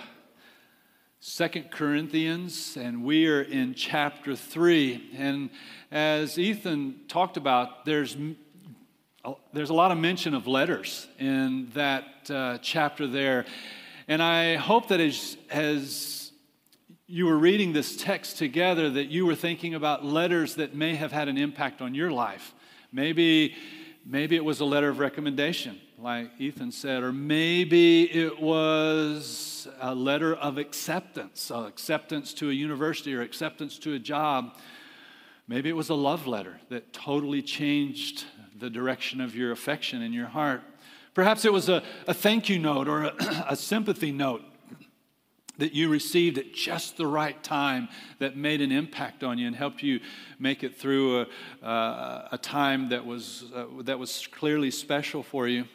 Second 1.19 1.71
Corinthians, 1.71 2.77
and 2.77 3.03
we 3.03 3.27
are 3.27 3.41
in 3.41 3.73
chapter 3.73 4.35
3. 4.35 5.15
And 5.17 5.49
as 5.91 6.37
Ethan 6.37 7.01
talked 7.07 7.37
about, 7.37 7.85
there's, 7.85 8.15
there's 9.53 9.69
a 9.69 9.73
lot 9.73 9.91
of 9.91 9.97
mention 9.97 10.33
of 10.33 10.47
letters 10.47 11.07
in 11.19 11.69
that 11.73 12.05
uh, 12.29 12.57
chapter 12.61 13.05
there. 13.07 13.45
And 14.07 14.23
I 14.23 14.55
hope 14.55 14.87
that 14.89 14.99
as, 14.99 15.37
as 15.49 16.31
you 17.05 17.25
were 17.25 17.37
reading 17.37 17.73
this 17.73 17.97
text 17.97 18.37
together 18.37 18.89
that 18.91 19.05
you 19.05 19.25
were 19.25 19.35
thinking 19.35 19.75
about 19.75 20.05
letters 20.05 20.55
that 20.55 20.73
may 20.73 20.95
have 20.95 21.11
had 21.11 21.27
an 21.27 21.37
impact 21.37 21.81
on 21.81 21.93
your 21.93 22.11
life. 22.11 22.53
Maybe, 22.91 23.55
maybe 24.05 24.35
it 24.35 24.45
was 24.45 24.61
a 24.61 24.65
letter 24.65 24.89
of 24.89 24.99
recommendation, 24.99 25.79
like 25.97 26.31
Ethan 26.39 26.71
said, 26.71 27.03
or 27.03 27.11
maybe 27.11 28.03
it 28.03 28.39
was 28.41 29.67
a 29.81 29.93
letter 29.93 30.33
of 30.35 30.57
acceptance, 30.57 31.51
acceptance 31.51 32.33
to 32.35 32.49
a 32.49 32.53
university 32.53 33.13
or 33.13 33.21
acceptance 33.21 33.77
to 33.79 33.93
a 33.93 33.99
job. 33.99 34.55
Maybe 35.47 35.69
it 35.69 35.75
was 35.75 35.89
a 35.89 35.95
love 35.95 36.25
letter 36.25 36.59
that 36.69 36.93
totally 36.93 37.41
changed 37.41 38.25
the 38.59 38.69
direction 38.69 39.21
of 39.21 39.35
your 39.35 39.51
affection 39.51 40.01
in 40.01 40.13
your 40.13 40.27
heart. 40.27 40.61
Perhaps 41.13 41.45
it 41.45 41.53
was 41.53 41.69
a, 41.69 41.83
a 42.07 42.13
thank 42.13 42.49
you 42.49 42.59
note 42.59 42.87
or 42.87 43.03
a, 43.03 43.45
a 43.49 43.55
sympathy 43.55 44.11
note 44.11 44.43
that 45.59 45.73
you 45.73 45.89
received 45.89 46.37
at 46.37 46.53
just 46.53 46.95
the 46.95 47.05
right 47.05 47.43
time 47.43 47.89
that 48.19 48.37
made 48.37 48.61
an 48.61 48.71
impact 48.71 49.23
on 49.23 49.37
you 49.37 49.45
and 49.45 49.55
helped 49.55 49.83
you 49.83 49.99
make 50.39 50.63
it 50.63 50.77
through 50.77 51.21
a, 51.61 51.65
uh, 51.65 52.29
a 52.31 52.37
time 52.37 52.89
that 52.89 53.05
was, 53.05 53.43
uh, 53.53 53.65
that 53.81 53.99
was 53.99 54.25
clearly 54.27 54.71
special 54.71 55.21
for 55.21 55.47
you. 55.49 55.65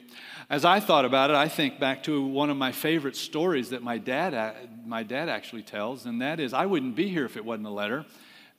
As 0.49 0.65
I 0.65 0.81
thought 0.81 1.05
about 1.05 1.31
it, 1.31 1.37
I 1.37 1.49
think 1.49 1.79
back 1.79 2.03
to 2.05 2.25
one 2.25 2.49
of 2.49 2.57
my 2.57 2.73
favorite 2.73 3.17
stories 3.17 3.71
that 3.71 3.83
my 3.83 3.99
dad, 3.99 4.71
my 4.87 5.03
dad 5.03 5.29
actually 5.29 5.63
tells, 5.63 6.07
and 6.07 6.21
that 6.23 6.41
is 6.41 6.55
I 6.55 6.65
wouldn't 6.65 6.97
be 6.97 7.09
here 7.09 7.27
if 7.27 7.37
it 7.37 7.45
wasn't 7.45 7.67
a 7.67 7.71
letter. 7.71 8.07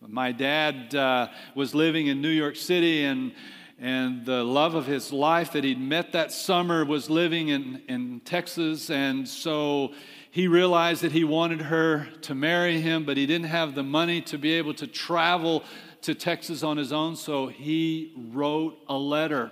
My 0.02 0.32
dad 0.32 0.94
uh, 0.94 1.30
was 1.56 1.74
living 1.74 2.08
in 2.08 2.22
New 2.22 2.30
York 2.30 2.56
City, 2.56 3.06
and 3.06 3.32
and 3.80 4.26
the 4.26 4.44
love 4.44 4.74
of 4.74 4.86
his 4.86 5.12
life 5.12 5.52
that 5.52 5.64
he'd 5.64 5.80
met 5.80 6.14
that 6.14 6.32
summer 6.32 6.86
was 6.86 7.10
living 7.10 7.50
in, 7.50 7.82
in 7.90 8.22
Texas. 8.22 8.90
And 8.90 9.28
so 9.28 9.94
he 10.32 10.48
realized 10.48 11.02
that 11.02 11.12
he 11.12 11.24
wanted 11.24 11.62
her 11.62 12.08
to 12.22 12.34
marry 12.34 12.80
him, 12.80 13.04
but 13.04 13.18
he 13.18 13.26
didn't 13.26 13.48
have 13.48 13.76
the 13.76 13.84
money 13.84 14.22
to 14.22 14.38
be 14.38 14.54
able 14.54 14.74
to 14.76 14.88
travel 14.88 15.64
to 16.04 16.16
Texas 16.16 16.64
on 16.64 16.78
his 16.78 16.94
own, 16.94 17.16
so 17.16 17.48
he 17.48 18.14
wrote 18.32 18.78
a 18.88 18.96
letter. 18.96 19.52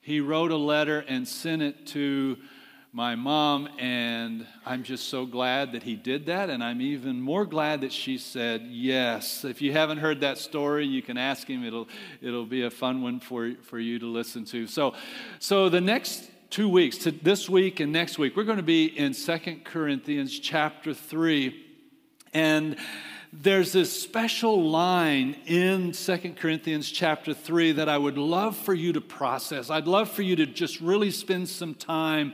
He 0.00 0.20
wrote 0.20 0.50
a 0.50 0.56
letter 0.56 1.04
and 1.06 1.26
sent 1.26 1.62
it 1.62 1.86
to 1.88 2.38
my 2.92 3.14
mom, 3.14 3.68
and 3.78 4.46
I'm 4.66 4.82
just 4.82 5.08
so 5.08 5.24
glad 5.24 5.72
that 5.72 5.84
he 5.84 5.94
did 5.94 6.26
that, 6.26 6.50
and 6.50 6.62
I'm 6.62 6.80
even 6.80 7.20
more 7.20 7.46
glad 7.46 7.82
that 7.82 7.92
she 7.92 8.18
said 8.18 8.62
yes. 8.68 9.44
If 9.44 9.62
you 9.62 9.72
haven't 9.72 9.98
heard 9.98 10.20
that 10.22 10.38
story, 10.38 10.86
you 10.86 11.00
can 11.00 11.16
ask 11.16 11.46
him. 11.46 11.64
It'll 11.64 11.86
it'll 12.20 12.46
be 12.46 12.62
a 12.62 12.70
fun 12.70 13.00
one 13.00 13.20
for 13.20 13.54
for 13.62 13.78
you 13.78 14.00
to 14.00 14.06
listen 14.06 14.44
to. 14.46 14.66
So, 14.66 14.94
so 15.38 15.68
the 15.68 15.80
next 15.80 16.30
two 16.50 16.68
weeks, 16.68 16.98
to 16.98 17.12
this 17.12 17.48
week 17.48 17.78
and 17.78 17.92
next 17.92 18.18
week, 18.18 18.36
we're 18.36 18.44
going 18.44 18.56
to 18.56 18.62
be 18.62 18.86
in 18.86 19.14
Second 19.14 19.64
Corinthians 19.64 20.36
chapter 20.36 20.92
3. 20.92 21.66
And 22.34 22.76
there's 23.32 23.70
this 23.70 24.02
special 24.02 24.68
line 24.68 25.36
in 25.46 25.92
Second 25.92 26.36
Corinthians 26.36 26.90
chapter 26.90 27.34
3 27.34 27.72
that 27.72 27.88
I 27.88 27.96
would 27.96 28.18
love 28.18 28.56
for 28.56 28.74
you 28.74 28.92
to 28.94 29.00
process. 29.00 29.70
I'd 29.70 29.86
love 29.86 30.10
for 30.10 30.22
you 30.22 30.34
to 30.36 30.46
just 30.46 30.80
really 30.80 31.12
spend 31.12 31.48
some 31.48 31.74
time 31.74 32.32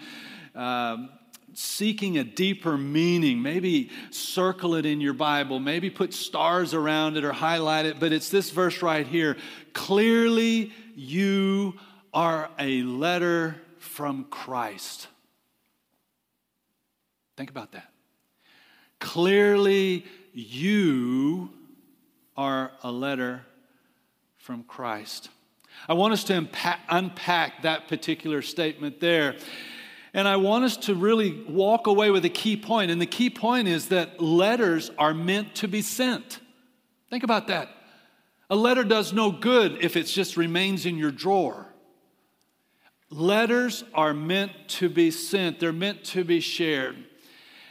um, 0.56 1.10
seeking 1.54 2.18
a 2.18 2.24
deeper 2.24 2.76
meaning. 2.76 3.40
Maybe 3.40 3.90
circle 4.10 4.74
it 4.74 4.86
in 4.86 5.00
your 5.00 5.12
Bible, 5.12 5.60
maybe 5.60 5.90
put 5.90 6.12
stars 6.12 6.74
around 6.74 7.16
it 7.16 7.24
or 7.24 7.32
highlight 7.32 7.86
it. 7.86 8.00
But 8.00 8.12
it's 8.12 8.30
this 8.30 8.50
verse 8.50 8.82
right 8.82 9.06
here 9.06 9.36
Clearly, 9.72 10.72
you 10.94 11.74
are 12.12 12.50
a 12.58 12.82
letter 12.82 13.56
from 13.78 14.24
Christ. 14.24 15.08
Think 17.36 17.50
about 17.50 17.72
that. 17.72 17.92
Clearly, 18.98 20.06
you 20.32 21.50
are 22.36 22.72
a 22.82 22.90
letter 22.90 23.42
from 24.38 24.62
Christ. 24.62 25.28
I 25.88 25.92
want 25.92 26.14
us 26.14 26.24
to 26.24 26.36
unpack, 26.36 26.80
unpack 26.88 27.62
that 27.62 27.88
particular 27.88 28.42
statement 28.42 29.00
there. 29.00 29.36
And 30.16 30.26
I 30.26 30.36
want 30.36 30.64
us 30.64 30.78
to 30.78 30.94
really 30.94 31.44
walk 31.46 31.86
away 31.86 32.10
with 32.10 32.24
a 32.24 32.30
key 32.30 32.56
point. 32.56 32.90
And 32.90 32.98
the 32.98 33.04
key 33.04 33.28
point 33.28 33.68
is 33.68 33.88
that 33.88 34.18
letters 34.18 34.90
are 34.96 35.12
meant 35.12 35.54
to 35.56 35.68
be 35.68 35.82
sent. 35.82 36.40
Think 37.10 37.22
about 37.22 37.48
that. 37.48 37.68
A 38.48 38.56
letter 38.56 38.82
does 38.82 39.12
no 39.12 39.30
good 39.30 39.76
if 39.84 39.94
it 39.94 40.04
just 40.04 40.38
remains 40.38 40.86
in 40.86 40.96
your 40.96 41.10
drawer. 41.10 41.66
Letters 43.10 43.84
are 43.92 44.14
meant 44.14 44.52
to 44.68 44.88
be 44.88 45.10
sent, 45.10 45.60
they're 45.60 45.70
meant 45.70 46.02
to 46.04 46.24
be 46.24 46.40
shared. 46.40 46.96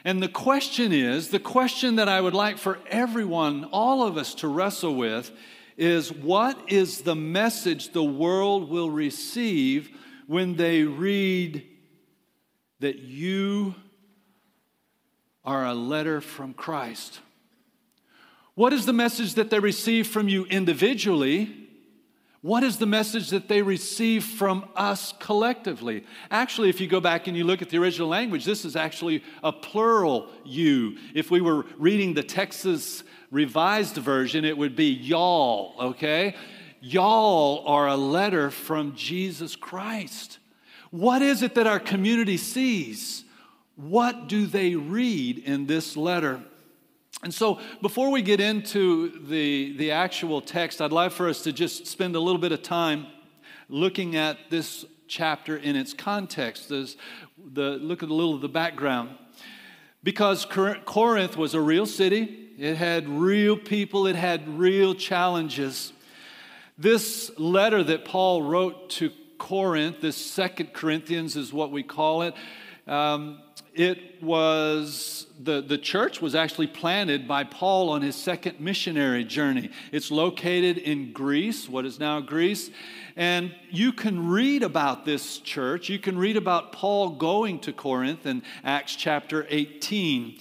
And 0.03 0.21
the 0.21 0.29
question 0.29 0.93
is 0.93 1.29
the 1.29 1.39
question 1.39 1.95
that 1.95 2.07
I 2.07 2.21
would 2.21 2.35
like 2.35 2.59
for 2.59 2.77
everyone, 2.91 3.63
all 3.71 4.05
of 4.05 4.17
us, 4.17 4.35
to 4.35 4.47
wrestle 4.47 4.95
with 4.95 5.31
is 5.77 6.13
what 6.13 6.71
is 6.71 7.01
the 7.01 7.15
message 7.15 7.91
the 7.91 8.03
world 8.03 8.69
will 8.69 8.91
receive 8.91 9.89
when 10.27 10.57
they 10.57 10.83
read 10.83 11.65
that 12.79 12.99
you 12.99 13.75
are 15.43 15.65
a 15.65 15.73
letter 15.73 16.21
from 16.21 16.53
Christ? 16.53 17.19
What 18.55 18.73
is 18.73 18.85
the 18.85 18.93
message 18.93 19.35
that 19.35 19.49
they 19.49 19.59
receive 19.59 20.07
from 20.07 20.29
you 20.29 20.45
individually? 20.45 21.65
What 22.41 22.63
is 22.63 22.77
the 22.77 22.85
message 22.85 23.31
that 23.31 23.47
they 23.47 23.61
receive 23.61 24.23
from 24.23 24.69
us 24.75 25.13
collectively? 25.19 26.05
Actually, 26.29 26.69
if 26.69 26.79
you 26.79 26.87
go 26.87 26.99
back 26.99 27.27
and 27.27 27.35
you 27.35 27.43
look 27.43 27.61
at 27.61 27.69
the 27.69 27.77
original 27.79 28.07
language, 28.07 28.45
this 28.45 28.65
is 28.65 28.75
actually 28.75 29.23
a 29.43 29.51
plural 29.51 30.29
you. 30.45 30.97
If 31.13 31.31
we 31.31 31.41
were 31.41 31.65
reading 31.77 32.13
the 32.13 32.23
Texas 32.23 33.03
Revised 33.31 33.95
Version, 33.97 34.45
it 34.45 34.57
would 34.57 34.75
be 34.75 34.91
y'all, 34.91 35.73
okay? 35.79 36.35
Y'all 36.81 37.65
are 37.65 37.87
a 37.87 37.97
letter 37.97 38.51
from 38.51 38.95
Jesus 38.95 39.55
Christ. 39.55 40.37
What 40.95 41.21
is 41.21 41.41
it 41.41 41.55
that 41.55 41.67
our 41.67 41.81
community 41.81 42.37
sees? 42.37 43.25
What 43.75 44.29
do 44.29 44.45
they 44.45 44.75
read 44.75 45.39
in 45.39 45.65
this 45.65 45.97
letter? 45.97 46.41
And 47.21 47.33
so, 47.33 47.59
before 47.81 48.11
we 48.11 48.21
get 48.21 48.39
into 48.39 49.19
the, 49.27 49.75
the 49.75 49.91
actual 49.91 50.39
text, 50.39 50.81
I'd 50.81 50.93
like 50.93 51.11
for 51.11 51.27
us 51.27 51.41
to 51.43 51.51
just 51.51 51.85
spend 51.85 52.15
a 52.15 52.19
little 52.21 52.39
bit 52.39 52.53
of 52.53 52.61
time 52.61 53.07
looking 53.67 54.15
at 54.15 54.37
this 54.49 54.85
chapter 55.09 55.57
in 55.57 55.75
its 55.75 55.93
context. 55.93 56.69
There's 56.69 56.95
the, 57.37 57.71
look 57.71 58.01
at 58.01 58.07
a 58.07 58.13
little 58.13 58.33
of 58.33 58.39
the 58.39 58.47
background. 58.47 59.17
Because 60.01 60.45
Corinth 60.45 61.35
was 61.35 61.53
a 61.53 61.59
real 61.59 61.85
city, 61.85 62.51
it 62.57 62.75
had 62.75 63.09
real 63.09 63.57
people, 63.57 64.07
it 64.07 64.15
had 64.15 64.47
real 64.47 64.95
challenges. 64.95 65.91
This 66.77 67.37
letter 67.37 67.83
that 67.83 68.05
Paul 68.05 68.43
wrote 68.43 68.91
to 68.91 69.11
Corinth, 69.37 70.01
this 70.01 70.17
Second 70.17 70.73
Corinthians 70.73 71.35
is 71.35 71.53
what 71.53 71.71
we 71.71 71.83
call 71.83 72.21
it, 72.23 72.33
um, 72.87 73.39
it 73.73 74.23
was 74.23 75.27
the, 75.43 75.61
the 75.61 75.77
church 75.77 76.21
was 76.21 76.33
actually 76.33 76.67
planted 76.67 77.27
by 77.27 77.43
Paul 77.43 77.89
on 77.89 78.01
his 78.01 78.15
second 78.15 78.61
missionary 78.61 79.25
journey. 79.25 79.69
It's 79.91 80.11
located 80.11 80.77
in 80.77 81.11
Greece, 81.11 81.67
what 81.67 81.85
is 81.85 81.99
now 81.99 82.21
Greece. 82.21 82.69
And 83.17 83.53
you 83.69 83.91
can 83.91 84.29
read 84.29 84.63
about 84.63 85.03
this 85.03 85.39
church. 85.39 85.89
You 85.89 85.99
can 85.99 86.17
read 86.17 86.37
about 86.37 86.71
Paul 86.71 87.11
going 87.11 87.59
to 87.59 87.73
Corinth 87.73 88.25
in 88.25 88.43
Acts 88.63 88.95
chapter 88.95 89.45
18. 89.49 90.39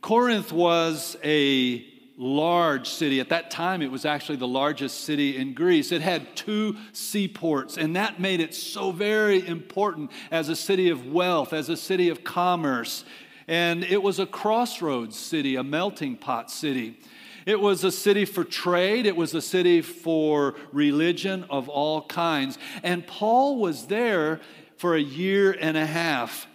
Corinth 0.00 0.52
was 0.52 1.16
a 1.22 1.93
large 2.16 2.88
city. 2.88 3.20
At 3.20 3.30
that 3.30 3.50
time, 3.50 3.82
it 3.82 3.90
was 3.90 4.04
actually 4.04 4.36
the 4.36 4.48
largest 4.48 5.00
city 5.00 5.36
in 5.36 5.54
Greece. 5.54 5.90
It 5.90 6.00
had 6.00 6.36
two 6.36 6.76
seaports, 6.92 7.76
and 7.76 7.96
that 7.96 8.20
made 8.20 8.40
it 8.40 8.54
so 8.54 8.92
very 8.92 9.46
important 9.46 10.12
as 10.30 10.48
a 10.48 10.56
city 10.56 10.90
of 10.90 11.06
wealth, 11.06 11.52
as 11.52 11.68
a 11.68 11.76
city 11.76 12.08
of 12.08 12.22
commerce. 12.22 13.04
And 13.48 13.84
it 13.84 14.02
was 14.02 14.18
a 14.18 14.26
crossroads 14.26 15.18
city, 15.18 15.56
a 15.56 15.64
melting 15.64 16.16
pot 16.16 16.50
city. 16.50 16.98
It 17.46 17.60
was 17.60 17.84
a 17.84 17.92
city 17.92 18.24
for 18.24 18.42
trade, 18.42 19.04
it 19.04 19.16
was 19.16 19.34
a 19.34 19.42
city 19.42 19.82
for 19.82 20.54
religion 20.72 21.44
of 21.50 21.68
all 21.68 22.02
kinds. 22.06 22.58
And 22.82 23.06
Paul 23.06 23.58
was 23.58 23.86
there 23.86 24.40
for 24.78 24.94
a 24.94 25.00
year 25.00 25.54
and 25.60 25.76
a 25.76 25.84
half. 25.84 26.46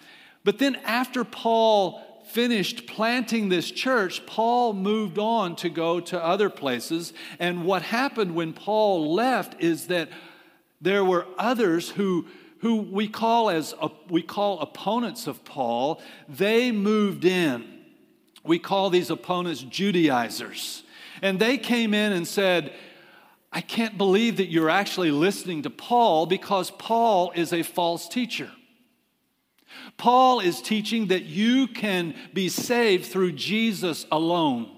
But 0.44 0.58
then, 0.58 0.78
after 0.78 1.24
Paul 1.24 2.02
finished 2.30 2.88
planting 2.88 3.50
this 3.50 3.72
church, 3.72 4.26
Paul 4.26 4.74
moved 4.74 5.18
on 5.18 5.56
to 5.58 5.70
go 5.70 6.00
to 6.00 6.24
other 6.24 6.50
places. 6.50 7.14
And 7.40 7.66
what 7.66 7.82
happened 7.82 8.36
when 8.36 8.54
Paul 8.54 9.14
left 9.14 9.62
is 9.62 9.88
that 9.88 10.10
there 10.82 11.04
were 11.04 11.26
others 11.38 11.90
who 11.90 12.26
who 12.60 12.82
we 12.82 13.08
call 13.08 13.50
as 13.50 13.74
we 14.10 14.22
call 14.22 14.60
opponents 14.60 15.28
of 15.28 15.44
Paul, 15.46 16.02
they 16.28 16.72
moved 16.72 17.26
in. 17.26 17.66
We 18.44 18.60
call 18.60 18.90
these 18.90 19.10
opponents 19.10 19.62
Judaizers. 19.62 20.84
And 21.22 21.40
they 21.40 21.58
came 21.58 21.94
in 21.94 22.12
and 22.12 22.28
said, 22.28 22.74
I 23.52 23.62
can't 23.62 23.98
believe 23.98 24.38
that 24.38 24.50
you're 24.50 24.70
actually 24.70 25.12
listening 25.12 25.64
to 25.64 25.70
Paul 25.70 26.26
because 26.26 26.72
Paul 26.72 27.32
is 27.34 27.52
a 27.54 27.64
false 27.64 28.08
teacher. 28.08 28.52
Paul 30.00 30.40
is 30.40 30.62
teaching 30.62 31.08
that 31.08 31.26
you 31.26 31.68
can 31.68 32.16
be 32.34 32.50
saved 32.50 33.06
through 33.06 33.34
Jesus 33.34 34.08
alone. 34.12 34.72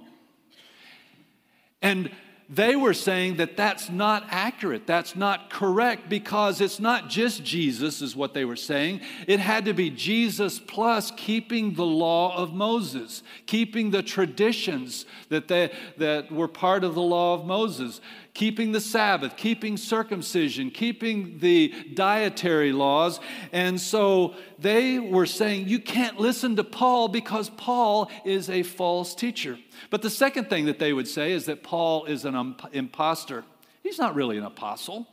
And 1.81 2.11
they 2.49 2.75
were 2.75 2.93
saying 2.93 3.37
that 3.37 3.55
that's 3.55 3.89
not 3.89 4.25
accurate, 4.29 4.85
that's 4.85 5.15
not 5.15 5.49
correct, 5.49 6.09
because 6.09 6.59
it's 6.59 6.81
not 6.81 7.07
just 7.07 7.45
Jesus, 7.45 8.01
is 8.01 8.13
what 8.13 8.33
they 8.33 8.43
were 8.43 8.57
saying. 8.57 8.99
It 9.25 9.39
had 9.39 9.65
to 9.65 9.73
be 9.73 9.89
Jesus 9.89 10.59
plus 10.59 11.11
keeping 11.11 11.75
the 11.75 11.85
law 11.85 12.35
of 12.35 12.53
Moses, 12.53 13.23
keeping 13.45 13.91
the 13.91 14.03
traditions 14.03 15.05
that, 15.29 15.47
they, 15.47 15.71
that 15.97 16.29
were 16.29 16.49
part 16.49 16.83
of 16.83 16.93
the 16.93 17.01
law 17.01 17.35
of 17.35 17.45
Moses 17.45 18.01
keeping 18.33 18.71
the 18.71 18.79
Sabbath, 18.79 19.35
keeping 19.35 19.77
circumcision, 19.77 20.71
keeping 20.71 21.39
the 21.39 21.73
dietary 21.93 22.71
laws. 22.71 23.19
And 23.51 23.79
so 23.79 24.35
they 24.59 24.99
were 24.99 25.25
saying, 25.25 25.67
You 25.67 25.79
can't 25.79 26.19
listen 26.19 26.55
to 26.55 26.63
Paul 26.63 27.07
because 27.07 27.49
Paul 27.49 28.09
is 28.25 28.49
a 28.49 28.63
false 28.63 29.13
teacher. 29.15 29.57
But 29.89 30.01
the 30.01 30.09
second 30.09 30.49
thing 30.49 30.65
that 30.65 30.79
they 30.79 30.93
would 30.93 31.07
say 31.07 31.31
is 31.33 31.45
that 31.45 31.63
Paul 31.63 32.05
is 32.05 32.25
an 32.25 32.55
impostor. 32.71 33.43
He's 33.83 33.99
not 33.99 34.15
really 34.15 34.37
an 34.37 34.45
apostle. 34.45 35.07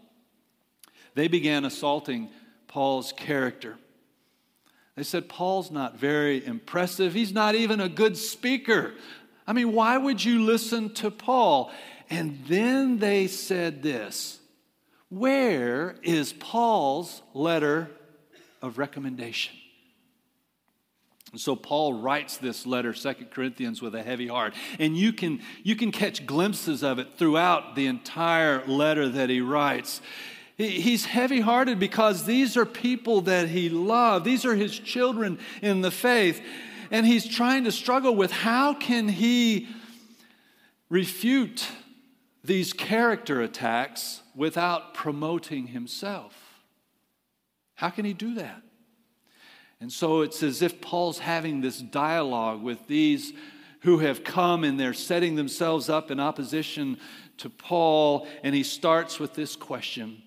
They 1.15 1.29
began 1.29 1.65
assaulting 1.65 2.29
Paul's 2.69 3.13
character. 3.13 3.77
They 4.95 5.03
said, 5.05 5.29
Paul's 5.29 5.71
not 5.71 5.97
very 5.97 6.45
impressive. 6.45 7.15
He's 7.15 7.33
not 7.33 7.55
even 7.55 7.81
a 7.81 7.89
good 7.89 8.17
speaker. 8.17 8.95
I 9.47 9.53
mean, 9.53 9.73
why 9.73 9.97
would 9.97 10.23
you 10.23 10.43
listen 10.43 10.93
to 10.95 11.11
Paul? 11.11 11.73
And 12.11 12.39
then 12.47 12.99
they 12.99 13.27
said 13.27 13.83
this 13.83 14.41
Where 15.09 15.97
is 16.03 16.33
Paul's 16.33 17.23
letter 17.35 17.91
of 18.63 18.79
recommendation? 18.79 19.55
And 21.33 21.41
so 21.41 21.55
Paul 21.55 22.01
writes 22.01 22.39
this 22.39 22.67
letter, 22.67 22.95
Second 22.95 23.31
Corinthians, 23.31 23.83
with 23.83 23.95
a 23.95 24.03
heavy 24.03 24.29
heart. 24.29 24.55
And 24.79 24.97
you 24.97 25.13
can, 25.13 25.43
you 25.63 25.77
can 25.77 25.93
catch 25.93 26.25
glimpses 26.25 26.83
of 26.83 26.99
it 26.99 27.19
throughout 27.19 27.77
the 27.77 27.87
entire 27.87 28.65
letter 28.67 29.09
that 29.11 29.29
he 29.29 29.43
writes. 29.43 30.01
He's 30.57 31.05
heavy 31.05 31.41
hearted 31.41 31.79
because 31.79 32.25
these 32.25 32.57
are 32.57 32.65
people 32.65 33.21
that 33.23 33.49
he 33.49 33.69
loved. 33.69 34.25
These 34.25 34.45
are 34.45 34.57
his 34.57 34.77
children 34.77 35.39
in 35.61 35.83
the 35.83 35.91
faith. 35.91 36.41
And 36.91 37.07
he's 37.07 37.29
trying 37.29 37.65
to 37.65 37.73
struggle 37.73 38.17
with 38.17 38.33
how 38.33 38.75
can 38.75 39.09
he 39.09 39.69
refute 40.89 41.69
these 42.49 42.73
character 42.73 43.43
attacks 43.43 44.23
without 44.35 44.95
promoting 44.95 45.69
himself. 45.69 46.65
How 47.75 47.91
can 47.91 48.07
he 48.07 48.15
do 48.15 48.35
that? 48.35 48.63
And 49.81 49.93
so 49.93 50.23
it's 50.23 50.43
as 50.43 50.63
if 50.63 50.81
Paul's 50.81 51.21
having 51.21 51.61
this 51.61 51.79
dialogue 51.79 52.63
with 52.63 52.89
these 52.89 53.35
who 53.83 53.99
have 53.99 54.25
come 54.25 54.65
and 54.65 54.81
they're 54.81 54.95
setting 54.95 55.37
themselves 55.37 55.89
up 55.91 56.11
in 56.11 56.19
opposition 56.19 56.99
to 57.37 57.51
Paul, 57.51 58.27
and 58.43 58.55
he 58.55 58.65
starts 58.65 59.21
with 59.21 59.35
this 59.35 59.55
question 59.55 60.23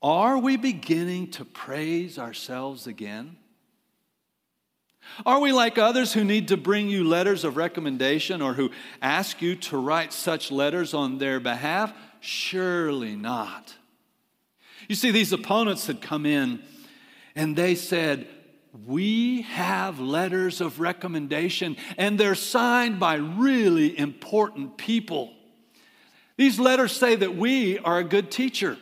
Are 0.00 0.38
we 0.38 0.56
beginning 0.56 1.32
to 1.32 1.44
praise 1.44 2.16
ourselves 2.16 2.86
again? 2.86 3.36
Are 5.24 5.40
we 5.40 5.52
like 5.52 5.78
others 5.78 6.12
who 6.12 6.24
need 6.24 6.48
to 6.48 6.56
bring 6.56 6.88
you 6.88 7.04
letters 7.04 7.44
of 7.44 7.56
recommendation 7.56 8.42
or 8.42 8.54
who 8.54 8.70
ask 9.00 9.40
you 9.40 9.56
to 9.56 9.78
write 9.78 10.12
such 10.12 10.50
letters 10.50 10.92
on 10.92 11.18
their 11.18 11.40
behalf? 11.40 11.92
Surely 12.20 13.16
not. 13.16 13.74
You 14.88 14.94
see, 14.94 15.10
these 15.10 15.32
opponents 15.32 15.86
had 15.86 16.00
come 16.00 16.26
in 16.26 16.62
and 17.34 17.56
they 17.56 17.74
said, 17.74 18.28
We 18.86 19.42
have 19.42 20.00
letters 20.00 20.60
of 20.60 20.80
recommendation, 20.80 21.76
and 21.96 22.18
they're 22.18 22.34
signed 22.34 23.00
by 23.00 23.14
really 23.14 23.98
important 23.98 24.76
people. 24.76 25.32
These 26.36 26.60
letters 26.60 26.92
say 26.92 27.16
that 27.16 27.36
we 27.36 27.78
are 27.78 27.98
a 27.98 28.04
good 28.04 28.30
teacher. 28.30 28.76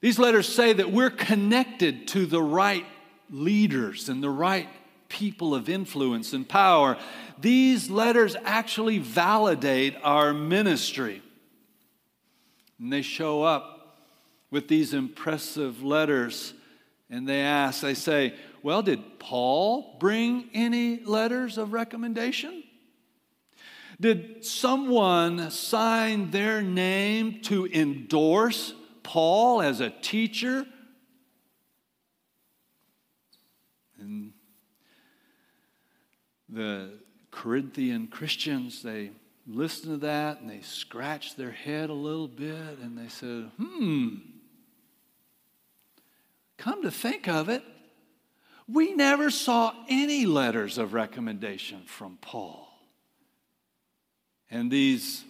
These 0.00 0.18
letters 0.18 0.52
say 0.52 0.72
that 0.72 0.90
we're 0.90 1.10
connected 1.10 2.08
to 2.08 2.26
the 2.26 2.42
right 2.42 2.86
leaders 3.30 4.08
and 4.08 4.22
the 4.22 4.30
right 4.30 4.68
people 5.12 5.54
of 5.54 5.68
influence 5.68 6.32
and 6.32 6.48
power. 6.48 6.96
These 7.38 7.90
letters 7.90 8.34
actually 8.44 8.98
validate 8.98 9.94
our 10.02 10.32
ministry. 10.32 11.22
And 12.80 12.92
they 12.92 13.02
show 13.02 13.42
up 13.42 13.98
with 14.50 14.68
these 14.68 14.94
impressive 14.94 15.82
letters 15.82 16.54
and 17.10 17.28
they 17.28 17.42
ask, 17.42 17.82
they 17.82 17.92
say, 17.92 18.34
Well, 18.62 18.82
did 18.82 19.18
Paul 19.18 19.96
bring 20.00 20.48
any 20.54 21.04
letters 21.04 21.58
of 21.58 21.74
recommendation? 21.74 22.64
Did 24.00 24.44
someone 24.44 25.50
sign 25.50 26.30
their 26.30 26.62
name 26.62 27.42
to 27.42 27.66
endorse 27.66 28.72
Paul 29.02 29.60
as 29.60 29.80
a 29.80 29.90
teacher? 29.90 30.66
The 36.52 36.90
Corinthian 37.30 38.08
Christians, 38.08 38.82
they 38.82 39.12
listened 39.46 40.00
to 40.00 40.06
that 40.06 40.40
and 40.40 40.48
they 40.48 40.60
scratched 40.60 41.36
their 41.36 41.50
head 41.50 41.90
a 41.90 41.94
little 41.94 42.28
bit 42.28 42.78
and 42.82 42.96
they 42.96 43.08
said, 43.08 43.50
hmm, 43.56 44.16
come 46.58 46.82
to 46.82 46.90
think 46.90 47.26
of 47.26 47.48
it, 47.48 47.64
we 48.68 48.94
never 48.94 49.30
saw 49.30 49.72
any 49.88 50.26
letters 50.26 50.78
of 50.78 50.94
recommendation 50.94 51.82
from 51.86 52.18
Paul. 52.20 52.68
And 54.50 54.70
these 54.70 55.24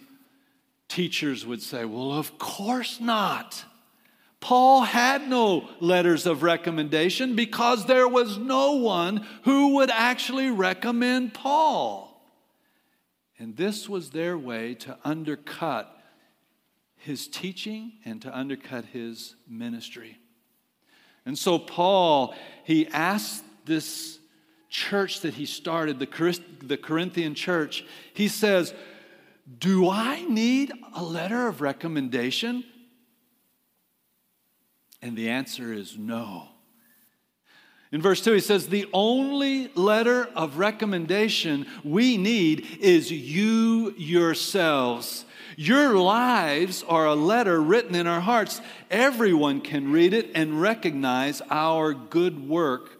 teachers 0.87 1.45
would 1.45 1.61
say, 1.61 1.85
well, 1.85 2.11
of 2.11 2.37
course 2.37 2.99
not. 2.99 3.63
Paul 4.43 4.81
had 4.81 5.29
no 5.29 5.69
letters 5.79 6.25
of 6.25 6.43
recommendation 6.43 7.33
because 7.33 7.85
there 7.85 8.09
was 8.09 8.37
no 8.37 8.73
one 8.73 9.25
who 9.43 9.75
would 9.75 9.89
actually 9.89 10.51
recommend 10.51 11.33
Paul. 11.33 12.21
And 13.39 13.55
this 13.55 13.87
was 13.87 14.09
their 14.09 14.37
way 14.37 14.73
to 14.75 14.97
undercut 15.05 15.97
his 16.97 17.25
teaching 17.25 17.93
and 18.03 18.21
to 18.21 18.37
undercut 18.37 18.83
his 18.83 19.37
ministry. 19.47 20.17
And 21.25 21.39
so, 21.39 21.57
Paul, 21.57 22.35
he 22.65 22.85
asked 22.87 23.45
this 23.63 24.19
church 24.69 25.21
that 25.21 25.35
he 25.35 25.45
started, 25.45 25.99
the 25.99 26.79
Corinthian 26.83 27.33
church, 27.33 27.85
he 28.13 28.27
says, 28.27 28.73
Do 29.57 29.89
I 29.89 30.25
need 30.25 30.73
a 30.93 31.01
letter 31.01 31.47
of 31.47 31.61
recommendation? 31.61 32.65
And 35.03 35.17
the 35.17 35.29
answer 35.29 35.73
is 35.73 35.97
no. 35.97 36.47
In 37.91 38.01
verse 38.01 38.21
2, 38.21 38.31
he 38.35 38.39
says, 38.39 38.69
The 38.69 38.87
only 38.93 39.67
letter 39.75 40.29
of 40.33 40.57
recommendation 40.57 41.67
we 41.83 42.15
need 42.15 42.65
is 42.79 43.11
you 43.11 43.93
yourselves. 43.97 45.25
Your 45.57 45.95
lives 45.97 46.83
are 46.87 47.05
a 47.05 47.15
letter 47.15 47.61
written 47.61 47.95
in 47.95 48.07
our 48.07 48.21
hearts. 48.21 48.61
Everyone 48.89 49.59
can 49.59 49.91
read 49.91 50.13
it 50.13 50.31
and 50.35 50.61
recognize 50.61 51.41
our 51.49 51.93
good 51.93 52.47
work 52.47 52.97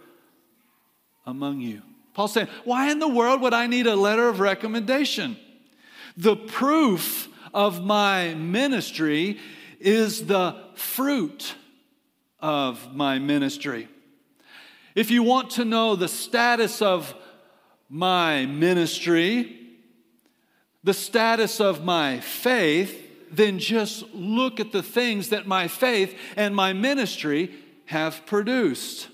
among 1.26 1.62
you. 1.62 1.84
Paul's 2.14 2.34
saying, 2.34 2.50
Why 2.66 2.92
in 2.92 3.00
the 3.00 3.08
world 3.08 3.40
would 3.42 3.54
I 3.54 3.68
need 3.68 3.88
a 3.88 3.96
letter 3.96 4.28
of 4.28 4.42
recommendation? 4.42 5.38
The 6.18 6.36
proof 6.36 7.30
of 7.54 7.82
my 7.82 8.34
ministry 8.34 9.40
is 9.80 10.26
the 10.26 10.58
fruit 10.76 11.56
of 12.44 12.94
my 12.94 13.18
ministry. 13.18 13.88
If 14.94 15.10
you 15.10 15.24
want 15.24 15.52
to 15.52 15.66
know 15.66 15.96
the 15.96 16.10
status 16.10 16.82
of 16.82 17.16
my 17.90 18.46
ministry, 18.46 19.60
the 20.84 20.94
status 20.94 21.62
of 21.62 21.86
my 21.86 22.20
faith, 22.20 23.00
then 23.32 23.58
just 23.58 24.04
look 24.14 24.60
at 24.60 24.74
the 24.74 24.84
things 24.84 25.30
that 25.30 25.48
my 25.48 25.68
faith 25.68 26.16
and 26.36 26.54
my 26.54 26.74
ministry 26.74 27.52
have 27.86 28.26
produced. 28.26 29.08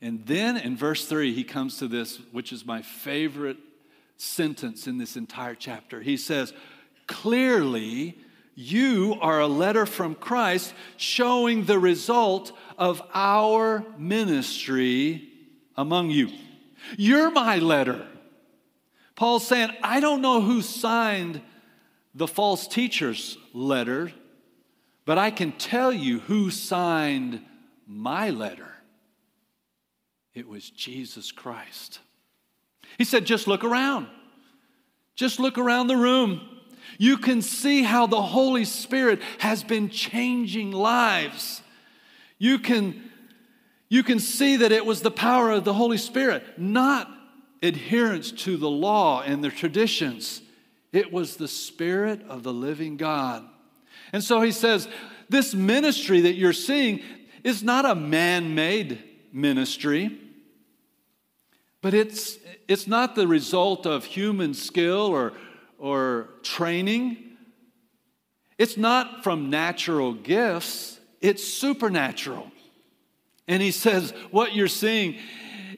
And 0.00 0.24
then 0.26 0.56
in 0.56 0.76
verse 0.76 1.06
3, 1.06 1.34
he 1.34 1.44
comes 1.44 1.78
to 1.78 1.88
this, 1.88 2.20
which 2.30 2.52
is 2.52 2.64
my 2.64 2.82
favorite 2.82 3.58
sentence 4.16 4.86
in 4.86 4.98
this 4.98 5.16
entire 5.16 5.54
chapter. 5.56 6.00
He 6.00 6.16
says, 6.16 6.52
Clearly, 7.06 8.16
you 8.54 9.16
are 9.20 9.40
a 9.40 9.46
letter 9.46 9.86
from 9.86 10.14
Christ 10.14 10.72
showing 10.96 11.64
the 11.64 11.78
result 11.78 12.52
of 12.78 13.02
our 13.12 13.84
ministry 13.98 15.28
among 15.76 16.10
you. 16.10 16.30
You're 16.96 17.30
my 17.30 17.58
letter. 17.58 18.06
Paul's 19.16 19.46
saying, 19.46 19.70
I 19.82 20.00
don't 20.00 20.22
know 20.22 20.40
who 20.40 20.62
signed 20.62 21.40
the 22.14 22.26
false 22.26 22.68
teacher's 22.68 23.36
letter, 23.52 24.12
but 25.04 25.18
I 25.18 25.30
can 25.30 25.52
tell 25.52 25.92
you 25.92 26.20
who 26.20 26.50
signed 26.50 27.44
my 27.86 28.30
letter. 28.30 28.70
It 30.32 30.48
was 30.48 30.68
Jesus 30.70 31.30
Christ. 31.32 32.00
He 32.98 33.04
said, 33.04 33.24
just 33.24 33.46
look 33.46 33.64
around. 33.64 34.08
Just 35.14 35.38
look 35.38 35.58
around 35.58 35.86
the 35.86 35.96
room. 35.96 36.40
You 36.98 37.16
can 37.18 37.42
see 37.42 37.82
how 37.82 38.06
the 38.06 38.22
Holy 38.22 38.64
Spirit 38.64 39.20
has 39.38 39.64
been 39.64 39.88
changing 39.88 40.72
lives. 40.72 41.62
You 42.38 42.58
can, 42.58 43.10
you 43.88 44.02
can 44.02 44.18
see 44.18 44.56
that 44.56 44.72
it 44.72 44.86
was 44.86 45.00
the 45.00 45.10
power 45.10 45.50
of 45.50 45.64
the 45.64 45.74
Holy 45.74 45.98
Spirit, 45.98 46.44
not 46.58 47.10
adherence 47.62 48.30
to 48.30 48.56
the 48.56 48.70
law 48.70 49.22
and 49.22 49.42
the 49.42 49.50
traditions. 49.50 50.42
It 50.92 51.12
was 51.12 51.36
the 51.36 51.48
Spirit 51.48 52.22
of 52.28 52.42
the 52.42 52.52
living 52.52 52.96
God. 52.96 53.44
And 54.12 54.22
so 54.22 54.40
he 54.40 54.52
says, 54.52 54.88
This 55.28 55.54
ministry 55.54 56.20
that 56.22 56.34
you're 56.34 56.52
seeing 56.52 57.00
is 57.42 57.62
not 57.62 57.84
a 57.84 57.94
man 57.94 58.54
made 58.54 59.02
ministry, 59.32 60.18
but 61.82 61.92
it's, 61.92 62.38
it's 62.68 62.86
not 62.86 63.14
the 63.14 63.26
result 63.26 63.86
of 63.86 64.04
human 64.04 64.54
skill 64.54 65.06
or, 65.06 65.34
or 65.78 66.28
training. 66.42 67.16
It's 68.58 68.76
not 68.76 69.24
from 69.24 69.50
natural 69.50 70.14
gifts, 70.14 71.00
it's 71.20 71.44
supernatural. 71.44 72.50
And 73.46 73.62
he 73.62 73.70
says, 73.70 74.12
What 74.30 74.54
you're 74.54 74.68
seeing 74.68 75.18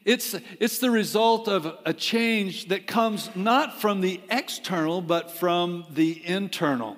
it's, 0.06 0.36
it's 0.60 0.78
the 0.78 0.92
result 0.92 1.48
of 1.48 1.66
a 1.84 1.92
change 1.92 2.68
that 2.68 2.86
comes 2.86 3.28
not 3.34 3.80
from 3.80 4.00
the 4.00 4.20
external, 4.30 5.02
but 5.02 5.32
from 5.32 5.84
the 5.90 6.24
internal. 6.24 6.96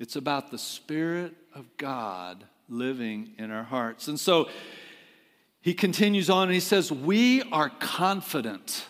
It's 0.00 0.16
about 0.16 0.50
the 0.50 0.56
Spirit 0.56 1.34
of 1.54 1.66
God 1.76 2.44
living 2.70 3.34
in 3.36 3.50
our 3.50 3.62
hearts. 3.62 4.08
And 4.08 4.18
so 4.18 4.48
he 5.60 5.74
continues 5.74 6.30
on 6.30 6.44
and 6.44 6.54
he 6.54 6.60
says, 6.60 6.90
We 6.90 7.42
are 7.52 7.68
confident 7.68 8.86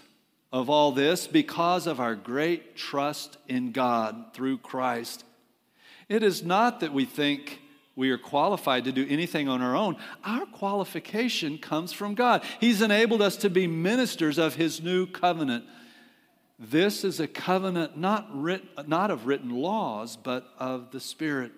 of 0.54 0.70
all 0.70 0.92
this 0.92 1.26
because 1.26 1.88
of 1.88 1.98
our 1.98 2.14
great 2.14 2.76
trust 2.76 3.38
in 3.48 3.72
God 3.72 4.26
through 4.34 4.56
Christ. 4.58 5.24
It 6.08 6.22
is 6.22 6.44
not 6.44 6.78
that 6.78 6.92
we 6.92 7.04
think 7.04 7.60
we 7.96 8.12
are 8.12 8.18
qualified 8.18 8.84
to 8.84 8.92
do 8.92 9.04
anything 9.08 9.48
on 9.48 9.60
our 9.60 9.74
own. 9.74 9.96
Our 10.22 10.46
qualification 10.46 11.58
comes 11.58 11.92
from 11.92 12.14
God. 12.14 12.44
He's 12.60 12.82
enabled 12.82 13.20
us 13.20 13.36
to 13.38 13.50
be 13.50 13.66
ministers 13.66 14.38
of 14.38 14.54
His 14.54 14.80
new 14.80 15.06
covenant. 15.06 15.64
This 16.56 17.02
is 17.02 17.18
a 17.18 17.26
covenant 17.26 17.98
not, 17.98 18.28
writ, 18.32 18.62
not 18.86 19.10
of 19.10 19.26
written 19.26 19.50
laws, 19.50 20.16
but 20.16 20.46
of 20.56 20.92
the 20.92 21.00
Spirit. 21.00 21.50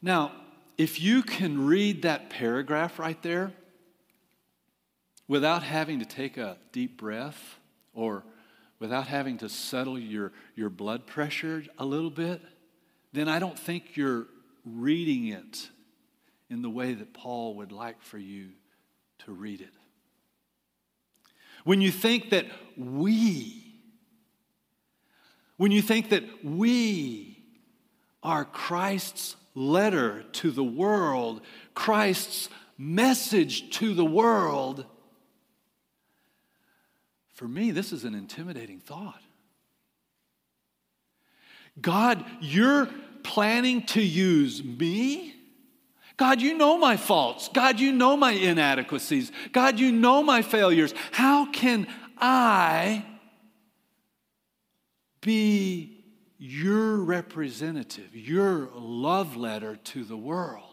Now, 0.00 0.32
if 0.78 0.98
you 0.98 1.22
can 1.22 1.66
read 1.66 2.02
that 2.02 2.30
paragraph 2.30 2.98
right 2.98 3.22
there 3.22 3.52
without 5.30 5.62
having 5.62 6.00
to 6.00 6.04
take 6.04 6.36
a 6.36 6.56
deep 6.72 6.98
breath 6.98 7.60
or 7.94 8.24
without 8.80 9.06
having 9.06 9.38
to 9.38 9.48
settle 9.48 9.96
your, 9.96 10.32
your 10.56 10.68
blood 10.68 11.06
pressure 11.06 11.62
a 11.78 11.84
little 11.84 12.10
bit, 12.10 12.42
then 13.12 13.28
I 13.28 13.38
don't 13.38 13.56
think 13.56 13.96
you're 13.96 14.26
reading 14.64 15.28
it 15.28 15.68
in 16.50 16.62
the 16.62 16.68
way 16.68 16.94
that 16.94 17.14
Paul 17.14 17.54
would 17.54 17.70
like 17.70 18.02
for 18.02 18.18
you 18.18 18.48
to 19.20 19.30
read 19.30 19.60
it. 19.60 19.70
When 21.62 21.80
you 21.80 21.92
think 21.92 22.30
that 22.30 22.46
we, 22.76 23.76
when 25.58 25.70
you 25.70 25.80
think 25.80 26.08
that 26.08 26.24
we 26.44 27.40
are 28.20 28.44
Christ's 28.44 29.36
letter 29.54 30.24
to 30.32 30.50
the 30.50 30.64
world, 30.64 31.42
Christ's 31.74 32.48
message 32.76 33.70
to 33.78 33.94
the 33.94 34.04
world, 34.04 34.86
for 37.40 37.48
me, 37.48 37.70
this 37.70 37.90
is 37.90 38.04
an 38.04 38.14
intimidating 38.14 38.80
thought. 38.80 39.22
God, 41.80 42.22
you're 42.42 42.86
planning 43.22 43.86
to 43.86 44.02
use 44.02 44.62
me? 44.62 45.34
God, 46.18 46.42
you 46.42 46.58
know 46.58 46.76
my 46.76 46.98
faults. 46.98 47.48
God, 47.48 47.80
you 47.80 47.92
know 47.92 48.14
my 48.14 48.32
inadequacies. 48.32 49.32
God, 49.52 49.80
you 49.80 49.90
know 49.90 50.22
my 50.22 50.42
failures. 50.42 50.92
How 51.12 51.50
can 51.50 51.86
I 52.18 53.06
be 55.22 56.04
your 56.36 56.98
representative, 56.98 58.14
your 58.14 58.68
love 58.74 59.38
letter 59.38 59.76
to 59.76 60.04
the 60.04 60.18
world? 60.18 60.69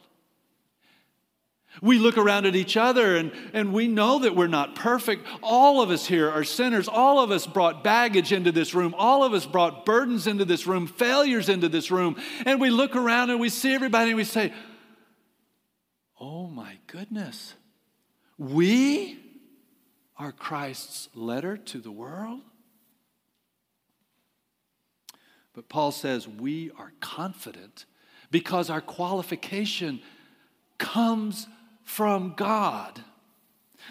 We 1.82 2.00
look 2.00 2.18
around 2.18 2.46
at 2.46 2.56
each 2.56 2.78
other 2.78 3.16
and, 3.16 3.32
and 3.54 3.74
we 3.74 3.88
know 3.88 4.20
that 4.20 4.36
we're 4.36 4.48
not 4.48 4.76
perfect. 4.76 5.28
All 5.44 5.82
of 5.82 5.90
us 5.90 6.06
here 6.06 6.30
are 6.30 6.44
sinners. 6.44 6.88
All 6.88 7.20
of 7.20 7.32
us 7.32 7.46
brought 7.46 7.84
baggage 7.84 8.32
into 8.32 8.52
this 8.52 8.74
room. 8.74 8.96
All 8.98 9.24
of 9.24 9.34
us 9.34 9.46
brought 9.46 9.86
burdens 9.86 10.28
into 10.28 10.46
this 10.46 10.68
room, 10.68 10.88
failures 10.88 11.50
into 11.50 11.70
this 11.70 11.92
room. 11.92 12.16
And 12.46 12.60
we 12.60 12.70
look 12.70 12.96
around 12.96 13.30
and 13.30 13.40
we 13.40 13.50
see 13.50 13.74
everybody 13.74 14.12
and 14.12 14.18
we 14.18 14.24
say, 14.24 14.54
Oh 16.20 16.48
my 16.48 16.78
goodness, 16.88 17.54
we 18.38 19.20
are 20.18 20.32
Christ's 20.32 21.10
letter 21.14 21.58
to 21.58 21.80
the 21.80 21.92
world? 21.92 22.42
But 25.54 25.70
Paul 25.70 25.92
says 25.92 26.28
we 26.28 26.72
are 26.78 26.94
confident 27.00 27.86
because 28.30 28.70
our 28.70 28.82
qualification 28.82 30.02
comes 30.78 31.48
from 31.88 32.34
God. 32.36 33.02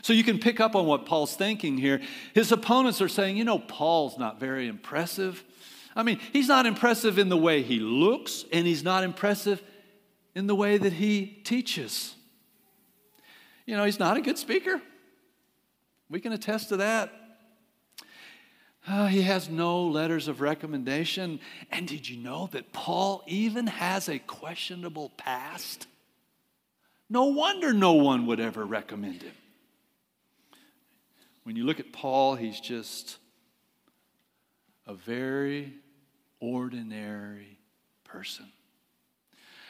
So 0.03 0.13
you 0.13 0.23
can 0.23 0.39
pick 0.39 0.61
up 0.61 0.77
on 0.77 0.85
what 0.85 1.07
Paul's 1.07 1.35
thinking 1.35 1.79
here. 1.79 2.03
His 2.35 2.53
opponents 2.53 3.01
are 3.01 3.09
saying, 3.09 3.39
you 3.39 3.45
know, 3.45 3.59
Paul's 3.59 4.19
not 4.19 4.39
very 4.39 4.69
impressive. 4.69 5.43
I 5.97 6.03
mean, 6.03 6.21
he's 6.31 6.47
not 6.47 6.67
impressive 6.67 7.19
in 7.19 7.31
the 7.31 7.39
way 7.39 7.63
he 7.63 7.81
looks, 7.81 8.45
and 8.53 8.67
he's 8.67 8.85
not 8.85 9.03
impressive 9.03 9.63
in 10.35 10.47
the 10.47 10.55
way 10.55 10.77
that 10.77 10.93
he 10.93 11.41
teaches. 11.43 12.15
You 13.65 13.77
know, 13.77 13.85
he's 13.85 13.99
not 13.99 14.19
a 14.19 14.21
good 14.21 14.37
speaker. 14.37 14.81
We 16.11 16.21
can 16.21 16.33
attest 16.33 16.69
to 16.69 16.77
that. 16.77 17.13
Uh, 18.87 19.07
he 19.07 19.23
has 19.23 19.49
no 19.49 19.83
letters 19.85 20.29
of 20.29 20.43
recommendation. 20.43 21.41
And 21.73 21.89
did 21.89 22.07
you 22.07 22.19
know 22.19 22.51
that 22.53 22.75
Paul 22.75 23.25
even 23.27 23.67
has 23.67 24.11
a 24.11 24.19
questionable 24.19 25.13
past? 25.17 25.87
No 27.09 27.27
wonder 27.27 27.73
no 27.73 27.93
one 27.93 28.27
would 28.27 28.41
ever 28.41 28.65
recommend 28.65 29.23
him. 29.23 29.35
When 31.45 31.55
you 31.55 31.65
look 31.65 31.79
at 31.79 31.93
Paul, 31.93 32.35
he's 32.35 32.59
just 32.59 33.19
a 34.87 34.95
very 34.95 35.73
ordinary 36.41 37.59
person. 38.05 38.47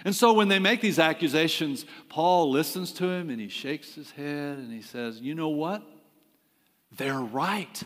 And 0.04 0.14
so 0.14 0.32
when 0.32 0.48
they 0.48 0.58
make 0.58 0.80
these 0.80 0.98
accusations, 0.98 1.84
Paul 2.08 2.50
listens 2.50 2.92
to 2.92 3.08
him 3.08 3.28
and 3.28 3.40
he 3.40 3.48
shakes 3.48 3.94
his 3.94 4.10
head 4.10 4.58
and 4.58 4.72
he 4.72 4.82
says, 4.82 5.20
You 5.20 5.34
know 5.34 5.48
what? 5.48 5.82
They're 6.96 7.20
right. 7.20 7.82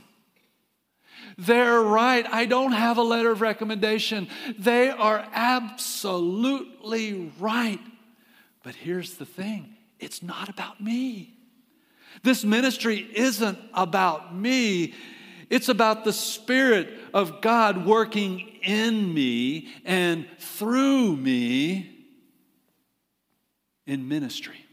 They're 1.37 1.81
right. 1.81 2.27
I 2.31 2.47
don't 2.47 2.73
have 2.73 2.99
a 2.99 3.03
letter 3.03 3.31
of 3.31 3.41
recommendation. 3.41 4.29
They 4.59 4.91
are 4.91 5.27
absolutely 5.33 7.33
right. 7.39 7.81
But 8.63 8.75
here's 8.75 9.15
the 9.15 9.27
thing 9.27 9.77
it's 9.99 10.23
not 10.23 10.49
about 10.49 10.81
me. 10.81 11.35
This 12.23 12.45
ministry 12.45 13.09
isn't 13.15 13.59
about 13.73 14.35
me. 14.35 14.95
It's 15.49 15.69
about 15.69 16.05
the 16.05 16.13
Spirit 16.13 16.89
of 17.13 17.41
God 17.41 17.85
working 17.85 18.41
in 18.63 19.13
me 19.13 19.69
and 19.85 20.27
through 20.39 21.17
me 21.17 22.07
in 23.87 24.09
ministry. 24.09 24.65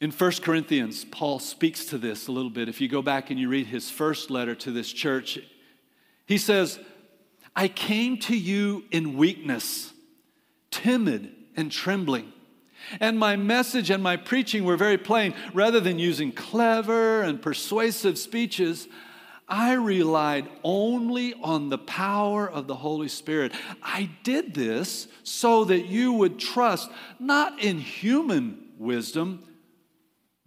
In 0.00 0.10
1 0.10 0.32
Corinthians, 0.42 1.06
Paul 1.06 1.38
speaks 1.38 1.86
to 1.86 1.98
this 1.98 2.26
a 2.26 2.32
little 2.32 2.50
bit. 2.50 2.68
If 2.68 2.82
you 2.82 2.88
go 2.88 3.00
back 3.00 3.30
and 3.30 3.40
you 3.40 3.48
read 3.48 3.66
his 3.66 3.90
first 3.90 4.30
letter 4.30 4.54
to 4.56 4.70
this 4.70 4.92
church, 4.92 5.38
he 6.26 6.36
says, 6.36 6.78
I 7.54 7.68
came 7.68 8.18
to 8.18 8.36
you 8.36 8.84
in 8.90 9.16
weakness 9.16 9.94
timid 10.76 11.32
and 11.56 11.72
trembling. 11.72 12.32
And 13.00 13.18
my 13.18 13.36
message 13.36 13.90
and 13.90 14.02
my 14.02 14.16
preaching 14.16 14.64
were 14.64 14.76
very 14.76 14.98
plain. 14.98 15.34
Rather 15.54 15.80
than 15.80 15.98
using 15.98 16.32
clever 16.32 17.22
and 17.22 17.40
persuasive 17.40 18.18
speeches, 18.18 18.86
I 19.48 19.72
relied 19.72 20.48
only 20.62 21.34
on 21.34 21.68
the 21.68 21.78
power 21.78 22.48
of 22.48 22.66
the 22.66 22.74
Holy 22.74 23.08
Spirit. 23.08 23.52
I 23.82 24.10
did 24.22 24.54
this 24.54 25.08
so 25.22 25.64
that 25.64 25.86
you 25.86 26.12
would 26.12 26.38
trust 26.38 26.90
not 27.18 27.60
in 27.60 27.78
human 27.78 28.72
wisdom, 28.78 29.44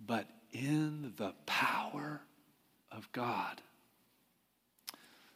but 0.05 0.27
in 0.51 1.13
the 1.17 1.33
power 1.45 2.21
of 2.91 3.11
God. 3.11 3.61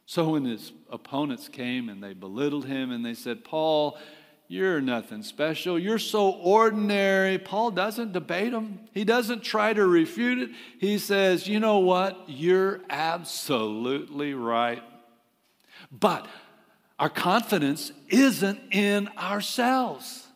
So 0.06 0.30
when 0.30 0.44
his 0.44 0.72
opponents 0.90 1.48
came 1.48 1.88
and 1.88 2.02
they 2.02 2.12
belittled 2.12 2.66
him 2.66 2.90
and 2.92 3.04
they 3.04 3.14
said, 3.14 3.44
Paul, 3.44 3.98
you're 4.46 4.80
nothing 4.80 5.22
special. 5.22 5.78
You're 5.78 5.98
so 5.98 6.30
ordinary. 6.30 7.38
Paul 7.38 7.70
doesn't 7.70 8.12
debate 8.12 8.52
him, 8.52 8.80
he 8.92 9.04
doesn't 9.04 9.42
try 9.42 9.72
to 9.72 9.86
refute 9.86 10.38
it. 10.38 10.50
He 10.78 10.98
says, 10.98 11.48
You 11.48 11.60
know 11.60 11.78
what? 11.78 12.24
You're 12.26 12.80
absolutely 12.90 14.34
right. 14.34 14.82
But 15.90 16.26
our 16.98 17.08
confidence 17.08 17.92
isn't 18.08 18.60
in 18.70 19.08
ourselves. 19.18 20.26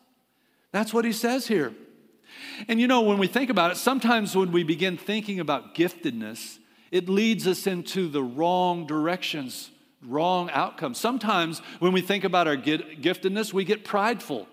That's 0.71 0.93
what 0.93 1.05
he 1.05 1.13
says 1.13 1.47
here. 1.47 1.73
And 2.67 2.79
you 2.79 2.87
know, 2.87 3.01
when 3.01 3.17
we 3.17 3.27
think 3.27 3.49
about 3.49 3.71
it, 3.71 3.77
sometimes 3.77 4.35
when 4.35 4.51
we 4.51 4.63
begin 4.63 4.97
thinking 4.97 5.39
about 5.39 5.75
giftedness, 5.75 6.59
it 6.91 7.07
leads 7.07 7.47
us 7.47 7.67
into 7.67 8.07
the 8.07 8.23
wrong 8.23 8.85
directions 8.85 9.71
wrong 10.05 10.49
outcomes. 10.51 10.97
Sometimes 10.97 11.59
when 11.79 11.91
we 11.91 12.01
think 12.01 12.23
about 12.23 12.47
our 12.47 12.57
giftedness, 12.57 13.53
we 13.53 13.63
get 13.63 13.83
prideful. 13.83 14.47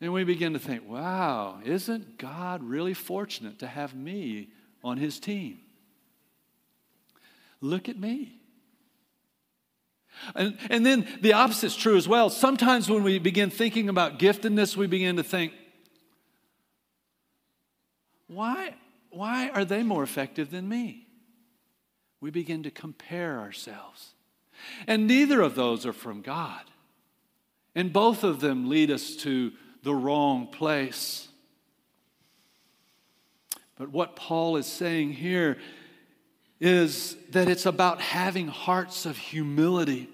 And 0.00 0.12
we 0.12 0.24
begin 0.24 0.52
to 0.52 0.58
think, 0.58 0.88
wow, 0.88 1.60
isn't 1.64 2.18
God 2.18 2.62
really 2.62 2.94
fortunate 2.94 3.60
to 3.60 3.66
have 3.66 3.94
me 3.94 4.48
on 4.82 4.98
his 4.98 5.18
team? 5.18 5.60
Look 7.60 7.88
at 7.88 7.98
me. 7.98 8.38
And, 10.34 10.58
and 10.70 10.84
then 10.84 11.08
the 11.22 11.32
opposite 11.32 11.68
is 11.68 11.76
true 11.76 11.96
as 11.96 12.06
well. 12.06 12.30
Sometimes 12.30 12.88
when 12.90 13.02
we 13.02 13.18
begin 13.18 13.50
thinking 13.50 13.88
about 13.88 14.18
giftedness, 14.18 14.76
we 14.76 14.86
begin 14.86 15.16
to 15.16 15.22
think, 15.22 15.52
why, 18.26 18.74
why 19.10 19.48
are 19.50 19.64
they 19.64 19.82
more 19.82 20.02
effective 20.02 20.50
than 20.50 20.68
me? 20.68 21.03
We 22.24 22.30
begin 22.30 22.62
to 22.62 22.70
compare 22.70 23.38
ourselves. 23.38 24.14
And 24.86 25.06
neither 25.06 25.42
of 25.42 25.54
those 25.54 25.84
are 25.84 25.92
from 25.92 26.22
God. 26.22 26.62
And 27.74 27.92
both 27.92 28.24
of 28.24 28.40
them 28.40 28.70
lead 28.70 28.90
us 28.90 29.14
to 29.16 29.52
the 29.82 29.94
wrong 29.94 30.46
place. 30.46 31.28
But 33.76 33.90
what 33.90 34.16
Paul 34.16 34.56
is 34.56 34.64
saying 34.64 35.12
here 35.12 35.58
is 36.60 37.14
that 37.32 37.46
it's 37.46 37.66
about 37.66 38.00
having 38.00 38.48
hearts 38.48 39.04
of 39.04 39.18
humility 39.18 40.08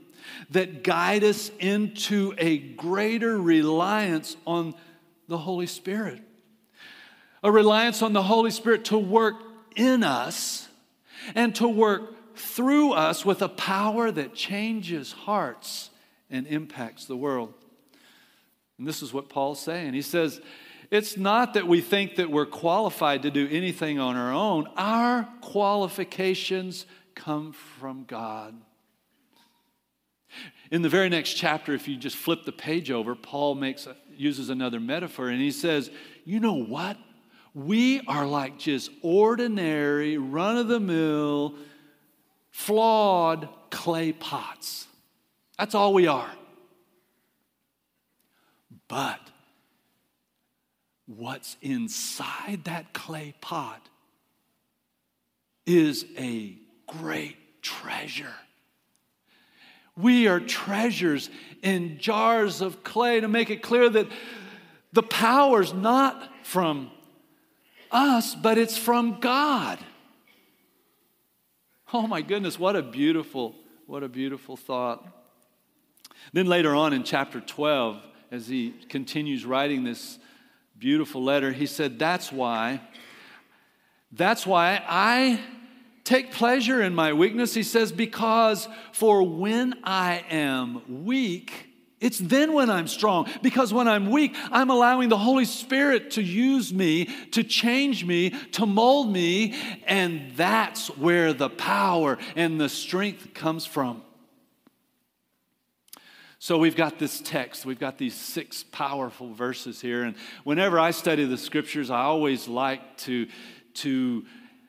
that 0.51 0.83
guide 0.83 1.23
us 1.23 1.53
into 1.61 2.35
a 2.39 2.59
greater 2.59 3.41
reliance 3.41 4.37
on 4.49 4.75
the 5.29 5.39
Holy 5.39 5.69
Spirit. 5.69 6.21
A 7.45 7.53
reliance 7.53 8.03
on 8.03 8.15
the 8.15 8.25
Holy 8.25 8.51
Spirit 8.51 8.87
to 8.87 8.99
work 8.99 9.37
in 9.77 10.03
us 10.03 10.67
and 11.35 11.55
to 11.57 11.69
work 11.69 12.37
through 12.37 12.93
us 12.93 13.25
with 13.25 13.43
a 13.43 13.49
power 13.49 14.11
that 14.11 14.35
changes 14.35 15.13
hearts 15.13 15.91
and 16.31 16.47
impacts 16.47 17.05
the 17.05 17.17
world. 17.17 17.53
And 18.79 18.87
this 18.87 19.03
is 19.03 19.13
what 19.13 19.29
Paul's 19.29 19.61
saying. 19.61 19.93
He 19.95 20.03
says, 20.03 20.41
It's 20.91 21.17
not 21.17 21.55
that 21.55 21.67
we 21.67 21.81
think 21.81 22.17
that 22.17 22.31
we're 22.31 22.47
qualified 22.47 23.23
to 23.23 23.31
do 23.31 23.47
anything 23.51 23.99
on 23.99 24.17
our 24.17 24.33
own, 24.33 24.67
our 24.77 25.29
qualifications 25.43 26.87
come 27.15 27.53
from 27.53 28.05
God. 28.05 28.55
In 30.71 30.83
the 30.83 30.89
very 30.89 31.09
next 31.09 31.35
chapter, 31.35 31.75
if 31.75 31.89
you 31.89 31.97
just 31.97 32.17
flip 32.17 32.45
the 32.45 32.53
page 32.53 32.91
over, 32.91 33.15
Paul 33.17 33.57
makes 33.57 33.89
uses 34.17 34.51
another 34.51 34.79
metaphor 34.79 35.29
and 35.29 35.41
he 35.41 35.51
says, 35.51 35.91
You 36.25 36.41
know 36.41 36.55
what? 36.55 36.97
We 37.55 38.01
are 38.07 38.27
like 38.27 38.59
just 38.59 38.91
ordinary, 39.03 40.19
run 40.19 40.57
of 40.57 40.69
the 40.69 40.81
mill, 40.81 41.55
flawed 42.51 43.49
clay 43.71 44.13
pots. 44.13 44.87
That's 45.59 45.75
all 45.75 45.93
we 45.93 46.07
are. 46.07 46.31
But 48.89 49.21
what's 51.07 51.57
inside 51.61 52.63
that 52.65 52.93
clay 52.93 53.35
pot 53.41 53.81
is 55.67 56.05
a 56.17 56.57
great 56.87 57.63
treasure. 57.63 58.35
We 59.97 60.29
are 60.29 60.41
treasures 60.41 61.31
in 61.63 61.99
jars 61.99 62.61
of 62.61 62.83
clay 62.83 63.21
to 63.21 63.29
make 63.29 63.51
it 63.51 63.63
clear 63.63 63.89
that 63.91 64.09
the 64.93 65.03
power's 65.03 65.75
not 65.75 66.29
from 66.45 66.91
us, 67.91 68.35
but 68.35 68.59
it's 68.59 68.77
from 68.79 69.21
God. 69.21 69.79
Oh 71.93 72.07
my 72.07 72.23
goodness, 72.23 72.59
what 72.59 72.77
a 72.77 72.83
beautiful, 72.83 73.55
what 73.87 74.03
a 74.03 74.09
beautiful 74.09 74.57
thought. 74.57 75.07
Then 76.33 76.47
later 76.47 76.75
on 76.75 76.93
in 76.93 77.03
chapter 77.03 77.41
12, 77.41 78.01
as 78.31 78.47
he 78.47 78.75
continues 78.89 79.45
writing 79.45 79.83
this 79.85 80.19
beautiful 80.79 81.23
letter, 81.23 81.53
he 81.53 81.67
said, 81.67 81.99
That's 81.99 82.31
why, 82.31 82.81
that's 84.13 84.47
why 84.47 84.83
I 84.87 85.41
take 86.05 86.33
pleasure 86.33 86.83
in 86.83 86.95
my 86.95 87.13
weakness. 87.13 87.55
He 87.55 87.63
says, 87.63 87.91
Because 87.91 88.69
for 88.93 89.23
when 89.23 89.75
I 89.83 90.25
am 90.31 91.05
weak, 91.05 91.70
it's 92.01 92.19
then 92.19 92.55
when 92.55 92.71
I'm 92.71 92.89
strong. 92.89 93.29
Because 93.43 93.75
when 93.75 93.87
I'm 93.87 94.11
weak, 94.11 94.35
I'm 94.51 94.71
allowing 94.71 95.11
the 95.11 95.19
Holy 95.19 95.45
Spirit 95.45 96.13
to 96.13 96.23
use 96.23 96.73
me, 96.73 97.07
to 97.33 97.45
change 97.45 98.05
me, 98.05 98.31
to 98.53 98.65
mold 98.65 99.13
me. 99.13 99.55
And 99.87 100.33
that's 100.35 100.89
where 100.97 101.35
the 101.35 101.51
power 101.51 102.19
and 102.37 102.59
the 102.59 102.71
strength 102.71 103.35
comes 103.35 103.67
from. 103.67 104.03
So 106.43 106.57
we've 106.57 106.75
got 106.75 106.99
this 106.99 107.21
text, 107.21 107.67
we've 107.67 107.79
got 107.79 107.99
these 107.99 108.15
six 108.15 108.65
powerful 108.73 109.35
verses 109.35 109.83
here. 109.83 110.05
And 110.05 110.17
whenever 110.43 110.81
I 110.81 110.93
study 110.93 111.27
the 111.27 111.37
scriptures, 111.37 111.91
I 111.91 112.01
always 112.01 112.49
like 112.49 112.97
to, 112.99 113.29
to 113.75 114.25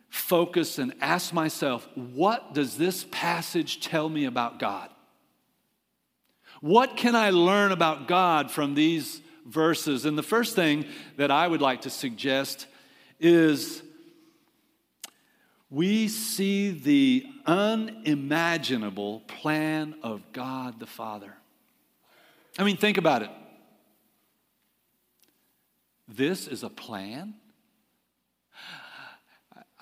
focus 0.10 0.80
and 0.80 0.94
ask 1.00 1.34
myself, 1.34 1.88
what 1.96 2.54
does 2.54 2.78
this 2.78 3.06
passage 3.10 3.80
tell 3.80 4.10
me 4.10 4.26
about 4.26 4.60
God? 4.60 4.90
What 6.62 6.96
can 6.96 7.16
I 7.16 7.32
learn 7.32 7.72
about 7.72 8.08
God 8.08 8.52
from 8.52 8.76
these 8.76 9.20
verses? 9.46 10.06
And 10.06 10.18
the 10.18 10.24
first 10.24 10.56
thing 10.56 10.86
that 11.18 11.32
I 11.32 11.48
would 11.48 11.62
like 11.62 11.82
to 11.82 11.90
suggest 11.90 12.68
is 13.20 13.82
we 15.72 16.08
see 16.08 16.72
the 16.72 17.26
unimaginable 17.46 19.22
plan 19.22 19.96
of 20.04 20.22
God 20.34 20.80
the 20.80 20.86
Father. 20.86 21.34
I 22.60 22.64
mean, 22.64 22.78
think 22.78 22.98
about 22.98 23.24
it. 23.24 23.32
This 26.08 26.48
is 26.48 26.62
a 26.62 26.70
plan 26.70 27.36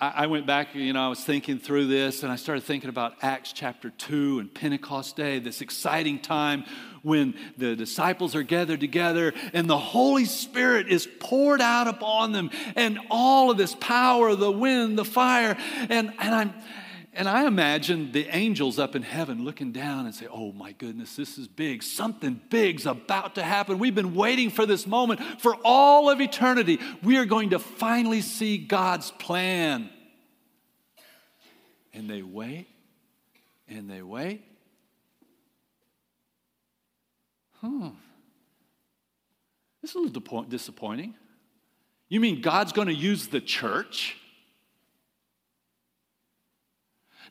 I 0.02 0.28
went 0.28 0.46
back, 0.46 0.74
you 0.74 0.94
know, 0.94 1.04
I 1.04 1.08
was 1.08 1.22
thinking 1.22 1.58
through 1.58 1.88
this 1.88 2.22
and 2.22 2.32
I 2.32 2.36
started 2.36 2.64
thinking 2.64 2.88
about 2.88 3.16
Acts 3.20 3.52
chapter 3.52 3.90
2 3.90 4.38
and 4.38 4.54
Pentecost 4.54 5.14
Day, 5.14 5.40
this 5.40 5.60
exciting 5.60 6.20
time 6.20 6.64
when 7.02 7.34
the 7.58 7.76
disciples 7.76 8.34
are 8.34 8.42
gathered 8.42 8.80
together 8.80 9.34
and 9.52 9.68
the 9.68 9.76
Holy 9.76 10.24
Spirit 10.24 10.88
is 10.88 11.06
poured 11.18 11.60
out 11.60 11.86
upon 11.86 12.32
them 12.32 12.50
and 12.76 12.98
all 13.10 13.50
of 13.50 13.58
this 13.58 13.74
power, 13.74 14.34
the 14.34 14.50
wind, 14.50 14.96
the 14.96 15.04
fire. 15.04 15.58
And, 15.90 16.14
and 16.18 16.34
I'm, 16.34 16.54
and 17.12 17.28
I 17.28 17.46
imagine 17.46 18.12
the 18.12 18.26
angels 18.34 18.78
up 18.78 18.96
in 18.96 19.02
heaven 19.02 19.44
looking 19.44 19.70
down 19.70 20.06
and 20.06 20.14
say, 20.14 20.26
Oh 20.32 20.52
my 20.52 20.72
goodness, 20.72 21.14
this 21.14 21.36
is 21.36 21.46
big. 21.46 21.82
Something 21.82 22.40
big's 22.48 22.86
about 22.86 23.34
to 23.34 23.42
happen. 23.42 23.78
We've 23.78 23.94
been 23.94 24.14
waiting 24.14 24.48
for 24.48 24.64
this 24.64 24.86
moment 24.86 25.20
for 25.42 25.56
all 25.62 26.08
of 26.08 26.22
eternity. 26.22 26.78
We 27.02 27.18
are 27.18 27.26
going 27.26 27.50
to 27.50 27.58
finally 27.58 28.22
see 28.22 28.56
God's 28.56 29.10
plan. 29.10 29.90
And 31.92 32.08
they 32.08 32.22
wait 32.22 32.68
and 33.68 33.88
they 33.88 34.02
wait. 34.02 34.44
Hmm. 37.60 37.88
This 39.82 39.90
is 39.90 39.96
a 39.96 39.98
little 39.98 40.42
disappointing. 40.42 41.14
You 42.08 42.20
mean 42.20 42.40
God's 42.40 42.72
going 42.72 42.88
to 42.88 42.94
use 42.94 43.28
the 43.28 43.40
church? 43.40 44.16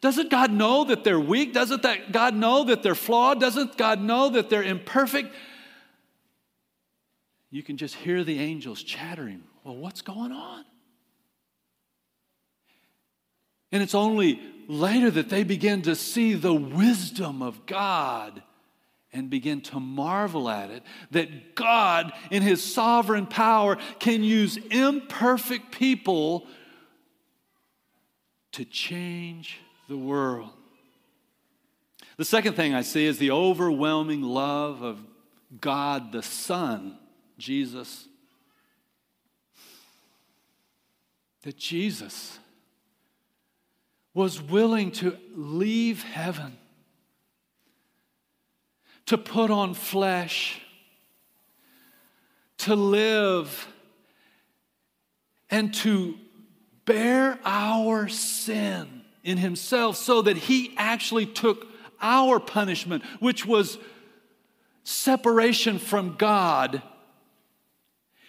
Doesn't 0.02 0.32
God 0.32 0.52
know 0.52 0.86
that 0.86 1.04
they're 1.04 1.20
weak? 1.20 1.54
Doesn't 1.54 1.84
that 1.84 2.12
God 2.12 2.34
know 2.34 2.64
that 2.66 2.82
they're 2.84 2.96
flawed? 2.96 3.40
Doesn't 3.40 3.78
God 3.78 4.02
know 4.02 4.30
that 4.30 4.50
they're 4.50 4.64
imperfect? 4.64 5.34
You 7.52 7.64
can 7.64 7.78
just 7.78 7.96
hear 7.96 8.24
the 8.24 8.40
angels 8.40 8.82
chattering. 8.82 9.44
Well, 9.64 9.76
what's 9.76 10.02
going 10.02 10.32
on? 10.32 10.64
And 13.72 13.84
it's 13.84 13.96
only 13.96 14.40
later 14.68 15.12
that 15.12 15.30
they 15.30 15.44
begin 15.44 15.84
to 15.84 15.96
see 15.96 16.34
the 16.34 16.54
wisdom 16.54 17.42
of 17.42 17.66
God 17.66 18.42
and 19.12 19.30
begin 19.30 19.62
to 19.62 19.80
marvel 19.80 20.50
at 20.50 20.70
it 20.70 20.84
that 21.12 21.56
God, 21.56 22.14
in 22.30 22.44
His 22.44 22.64
sovereign 22.64 23.26
power, 23.26 23.78
can 24.00 24.24
use 24.24 24.58
imperfect 24.58 25.72
people 25.72 26.46
to 28.52 28.66
change 28.66 29.60
the 29.88 29.98
world. 29.98 30.50
The 32.18 32.26
second 32.26 32.54
thing 32.56 32.74
I 32.74 32.82
see 32.82 33.06
is 33.06 33.18
the 33.18 33.32
overwhelming 33.32 34.22
love 34.22 34.82
of 34.82 35.00
God 35.60 36.12
the 36.12 36.22
Son, 36.22 36.98
Jesus. 37.38 38.08
That 41.44 41.58
Jesus 41.58 42.38
was 44.14 44.42
willing 44.42 44.92
to 44.92 45.18
leave 45.36 46.04
heaven, 46.04 46.58
to 49.06 49.18
put 49.18 49.52
on 49.52 49.74
flesh, 49.74 50.62
to 52.58 52.76
live, 52.76 53.68
and 55.50 55.74
to 55.74 56.16
bear 56.86 57.40
our 57.46 58.08
sin 58.08 59.02
in 59.24 59.38
himself 59.38 59.96
so 59.96 60.22
that 60.24 60.38
he 60.38 60.74
actually 60.78 61.26
took 61.26 61.68
our 62.02 62.40
punishment, 62.40 63.04
which 63.20 63.46
was 63.46 63.78
separation 64.84 65.78
from 65.78 66.16
God. 66.16 66.82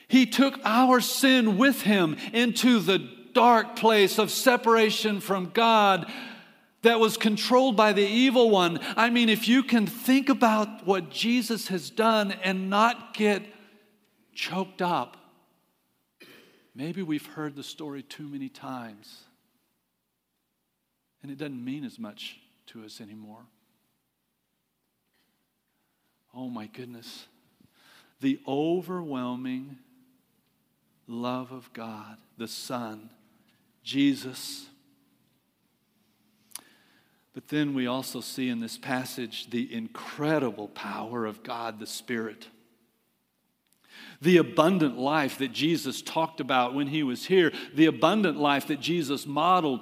He 0.08 0.26
took 0.26 0.58
our 0.64 1.00
sin 1.00 1.56
with 1.56 1.82
him 1.82 2.16
into 2.32 2.80
the 2.80 3.08
dark 3.32 3.76
place 3.76 4.18
of 4.18 4.30
separation 4.30 5.20
from 5.20 5.50
God 5.50 6.10
that 6.82 6.98
was 6.98 7.16
controlled 7.16 7.76
by 7.76 7.92
the 7.92 8.06
evil 8.06 8.50
one. 8.50 8.80
I 8.96 9.10
mean, 9.10 9.28
if 9.28 9.48
you 9.48 9.62
can 9.62 9.86
think 9.86 10.28
about 10.28 10.86
what 10.86 11.10
Jesus 11.10 11.68
has 11.68 11.90
done 11.90 12.32
and 12.42 12.70
not 12.70 13.14
get 13.14 13.42
choked 14.34 14.80
up, 14.80 15.16
maybe 16.74 17.02
we've 17.02 17.26
heard 17.26 17.56
the 17.56 17.62
story 17.62 18.02
too 18.02 18.26
many 18.26 18.48
times 18.48 19.24
and 21.22 21.30
it 21.30 21.38
doesn't 21.38 21.64
mean 21.64 21.84
as 21.84 21.98
much 21.98 22.40
to 22.66 22.84
us 22.84 23.00
anymore. 23.00 23.42
Oh 26.34 26.48
my 26.48 26.66
goodness. 26.66 27.26
The 28.20 28.40
overwhelming 28.46 29.78
love 31.06 31.52
of 31.52 31.72
God, 31.72 32.18
the 32.38 32.48
Son 32.48 33.10
Jesus. 33.90 34.66
But 37.34 37.48
then 37.48 37.74
we 37.74 37.88
also 37.88 38.20
see 38.20 38.48
in 38.48 38.60
this 38.60 38.78
passage 38.78 39.50
the 39.50 39.74
incredible 39.74 40.68
power 40.68 41.26
of 41.26 41.42
God 41.42 41.80
the 41.80 41.88
Spirit. 41.88 42.46
The 44.22 44.36
abundant 44.36 44.96
life 44.96 45.38
that 45.38 45.52
Jesus 45.52 46.02
talked 46.02 46.38
about 46.38 46.72
when 46.72 46.86
he 46.86 47.02
was 47.02 47.26
here, 47.26 47.52
the 47.74 47.86
abundant 47.86 48.38
life 48.38 48.68
that 48.68 48.78
Jesus 48.78 49.26
modeled 49.26 49.80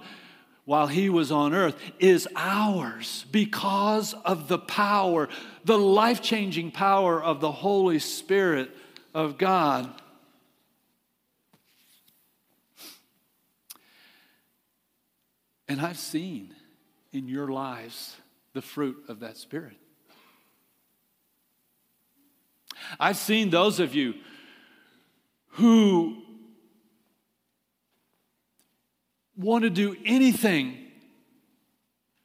while 0.65 0.87
he 0.87 1.11
was 1.11 1.31
on 1.31 1.53
earth, 1.53 1.77
is 1.99 2.27
ours 2.35 3.27
because 3.31 4.15
of 4.25 4.49
the 4.49 4.59
power, 4.59 5.29
the 5.67 5.79
life 5.79 6.23
changing 6.23 6.71
power 6.71 7.23
of 7.23 7.41
the 7.41 7.53
Holy 7.53 7.99
Spirit 7.99 8.71
of 9.13 9.37
God. 9.37 9.93
And 15.69 15.81
I've 15.81 15.99
seen 15.99 16.55
in 17.13 17.29
your 17.29 17.49
lives 17.49 18.17
the 18.55 18.63
fruit 18.63 19.05
of 19.09 19.21
that 19.21 19.37
Spirit. 19.37 19.77
I've 22.99 23.19
seen 23.19 23.51
those 23.51 23.81
of 23.81 23.95
you 23.95 24.15
who 25.53 26.23
want 29.37 29.65
to 29.65 29.71
do 29.71 29.97
anything 30.05 30.87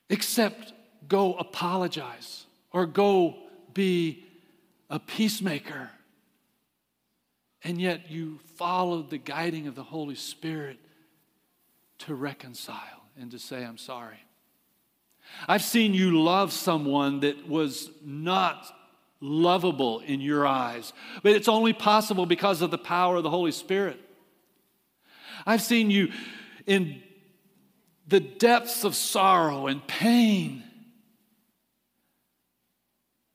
except 0.10 0.74
go 1.08 1.34
apologize 1.34 2.46
or 2.72 2.86
go 2.86 3.36
be 3.74 4.26
a 4.90 5.00
peacemaker. 5.00 5.90
And 7.64 7.82
yet 7.82 8.10
you 8.10 8.40
followed 8.56 9.10
the 9.10 9.18
guiding 9.18 9.68
of 9.68 9.76
the 9.76 9.84
Holy 9.84 10.16
Spirit 10.16 10.78
to 12.00 12.16
reconcile 12.16 13.03
and 13.20 13.32
to 13.32 13.40
say, 13.40 13.64
I'm 13.64 13.78
sorry. 13.78 14.20
I've 15.48 15.64
seen 15.64 15.94
you 15.94 16.22
love 16.22 16.52
someone 16.52 17.22
that 17.22 17.48
was 17.48 17.90
not 18.04 18.66
lovable 19.20 20.00
in 20.02 20.20
your 20.20 20.46
eyes, 20.46 20.92
but 21.22 21.32
it's 21.34 21.48
only 21.48 21.74
possible 21.74 22.26
because 22.26 22.62
of 22.62 22.72
the 22.72 22.78
power 22.78 23.16
of 23.16 23.24
the 23.24 23.30
Holy 23.30 23.52
Spirit. 23.52 24.00
I've 25.46 25.62
seen 25.62 25.90
you 25.90 26.12
in 26.66 27.02
the 28.08 28.20
depths 28.20 28.84
of 28.84 28.96
sorrow 28.96 29.68
and 29.68 29.86
pain, 29.88 30.64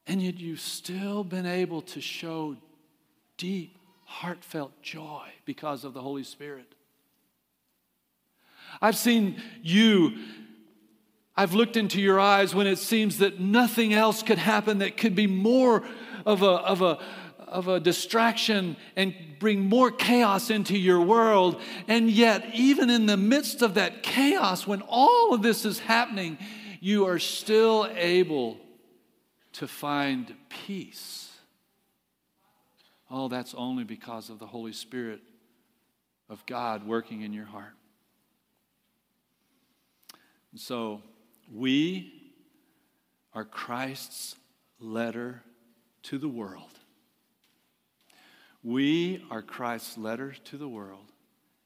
and 0.07 0.22
yet 0.22 0.39
you've 0.39 0.61
still 0.61 1.24
been 1.24 1.47
able 1.47 1.83
to 1.83 2.01
show 2.01 2.57
deep, 3.37 3.79
heartfelt 4.05 4.83
joy 4.83 5.29
because 5.45 5.85
of 5.85 5.95
the 5.95 6.03
Holy 6.03 6.24
Spirit. 6.24 6.74
I've 8.81 8.97
seen 8.97 9.41
you. 9.62 10.18
I've 11.37 11.55
looked 11.55 11.76
into 11.76 12.01
your 12.01 12.18
eyes 12.18 12.55
when 12.55 12.66
it 12.66 12.79
seems 12.79 13.18
that 13.18 13.39
nothing 13.39 13.93
else 13.93 14.22
could 14.22 14.39
happen 14.39 14.79
that 14.79 14.97
could 14.97 15.14
be 15.14 15.26
more 15.26 15.85
of 16.26 16.43
a, 16.43 16.47
of 16.47 16.83
a, 16.83 16.99
of 17.47 17.68
a 17.68 17.81
distraction 17.81 18.76
and 18.97 19.14
bring 19.39 19.61
more 19.61 19.91
chaos 19.91 20.51
into 20.51 20.76
your 20.76 21.01
world. 21.01 21.61
And 21.87 22.11
yet, 22.11 22.45
even 22.55 22.91
in 22.91 23.07
the 23.07 23.16
midst 23.16 23.62
of 23.62 23.74
that 23.74 24.03
chaos, 24.03 24.66
when 24.66 24.83
all 24.83 25.33
of 25.33 25.43
this 25.43 25.64
is 25.64 25.79
happening, 25.79 26.39
you 26.81 27.07
are 27.07 27.18
still 27.18 27.89
able 27.95 28.59
to 29.55 29.66
find 29.66 30.35
peace. 30.49 31.33
Oh, 33.11 33.29
that's 33.29 33.55
only 33.55 33.85
because 33.85 34.29
of 34.29 34.39
the 34.39 34.47
Holy 34.47 34.72
Spirit 34.72 35.20
of 36.29 36.45
God 36.47 36.87
working 36.87 37.22
in 37.22 37.33
your 37.33 37.47
heart. 37.47 37.78
And 40.53 40.61
so 40.61 41.03
we 41.53 42.32
are 43.32 43.44
Christ's 43.44 44.36
letter 44.80 45.42
to 46.05 46.18
the 46.18 46.28
world. 46.28 46.78
We 48.62 49.24
are 49.30 49.42
Christ's 49.42 49.96
letter 49.99 50.34
to 50.44 50.57
the 50.57 50.68
world, 50.68 51.12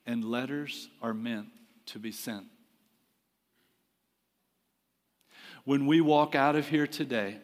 and 0.05 0.25
letters 0.25 0.89
are 1.01 1.15
meant 1.15 1.49
to 1.87 1.99
be 1.99 2.13
sent. 2.13 2.47
When 5.65 5.87
we 5.87 6.01
walk 6.01 6.35
out 6.35 6.57
of 6.57 6.69
here 6.69 6.87
today, 6.87 7.39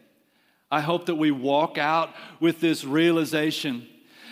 I 0.70 0.80
hope 0.80 1.07
that 1.07 1.14
we 1.14 1.30
walk 1.30 1.78
out 1.78 2.14
with 2.41 2.61
this 2.61 2.84
realization 2.84 3.86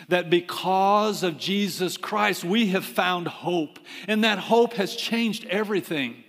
that 0.09 0.29
because 0.29 1.23
of 1.23 1.39
Jesus 1.39 1.97
Christ, 1.97 2.45
we 2.45 2.69
have 2.69 2.85
found 2.85 3.27
hope, 3.27 3.79
and 4.07 4.23
that 4.25 4.39
hope 4.39 4.75
has 4.75 4.95
changed 4.95 5.47
everything. 5.47 6.23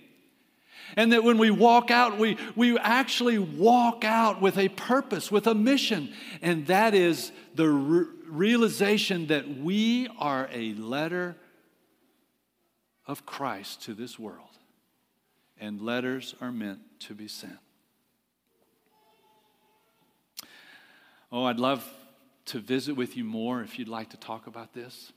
And 0.96 1.12
that 1.12 1.24
when 1.24 1.38
we 1.38 1.50
walk 1.50 1.90
out, 1.90 2.18
we, 2.18 2.36
we 2.56 2.78
actually 2.78 3.38
walk 3.38 4.04
out 4.04 4.40
with 4.40 4.58
a 4.58 4.68
purpose, 4.68 5.30
with 5.30 5.46
a 5.46 5.54
mission. 5.54 6.12
And 6.42 6.66
that 6.66 6.94
is 6.94 7.32
the 7.54 7.68
re- 7.68 8.06
realization 8.26 9.26
that 9.28 9.48
we 9.58 10.08
are 10.18 10.48
a 10.52 10.74
letter 10.74 11.36
of 13.06 13.24
Christ 13.26 13.82
to 13.84 13.94
this 13.94 14.18
world. 14.18 14.44
And 15.60 15.80
letters 15.80 16.34
are 16.40 16.52
meant 16.52 16.80
to 17.00 17.14
be 17.14 17.28
sent. 17.28 17.58
Oh, 21.30 21.44
I'd 21.44 21.58
love 21.58 21.86
to 22.46 22.58
visit 22.58 22.94
with 22.94 23.16
you 23.16 23.24
more 23.24 23.62
if 23.62 23.78
you'd 23.78 23.88
like 23.88 24.10
to 24.10 24.16
talk 24.16 24.46
about 24.46 24.72
this. 24.72 25.12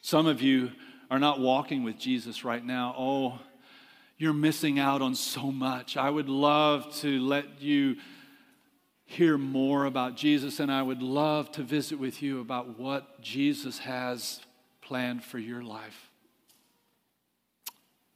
Some 0.00 0.26
of 0.26 0.40
you 0.40 0.70
are 1.10 1.18
not 1.18 1.40
walking 1.40 1.82
with 1.82 1.98
Jesus 1.98 2.44
right 2.44 2.64
now. 2.64 2.94
Oh, 2.96 3.40
you're 4.18 4.32
missing 4.32 4.78
out 4.78 5.02
on 5.02 5.14
so 5.14 5.50
much. 5.52 5.96
I 5.96 6.08
would 6.08 6.28
love 6.28 6.94
to 7.00 7.20
let 7.20 7.60
you 7.60 7.96
hear 9.04 9.38
more 9.38 9.84
about 9.84 10.16
Jesus, 10.16 10.58
and 10.58 10.72
I 10.72 10.82
would 10.82 11.02
love 11.02 11.50
to 11.52 11.62
visit 11.62 11.98
with 11.98 12.22
you 12.22 12.40
about 12.40 12.78
what 12.78 13.20
Jesus 13.20 13.78
has 13.80 14.40
planned 14.80 15.22
for 15.22 15.38
your 15.38 15.62
life. 15.62 16.10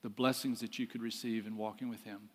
The 0.02 0.08
blessings 0.08 0.60
that 0.60 0.78
you 0.78 0.86
could 0.86 1.02
receive 1.02 1.46
in 1.46 1.56
walking 1.56 1.88
with 1.88 2.02
Him. 2.04 2.30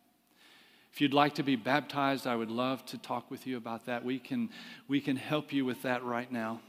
If 0.94 1.02
you'd 1.02 1.14
like 1.14 1.36
to 1.36 1.44
be 1.44 1.58
baptized, 1.58 2.28
I 2.28 2.36
would 2.36 2.52
love 2.52 2.86
to 2.88 2.98
talk 2.98 3.30
with 3.30 3.46
you 3.48 3.58
about 3.58 3.88
that. 3.88 4.06
We 4.06 4.20
can, 4.20 4.50
we 4.88 5.02
can 5.02 5.18
help 5.18 5.52
you 5.52 5.66
with 5.66 5.82
that 5.82 6.04
right 6.06 6.32
now. 6.32 6.62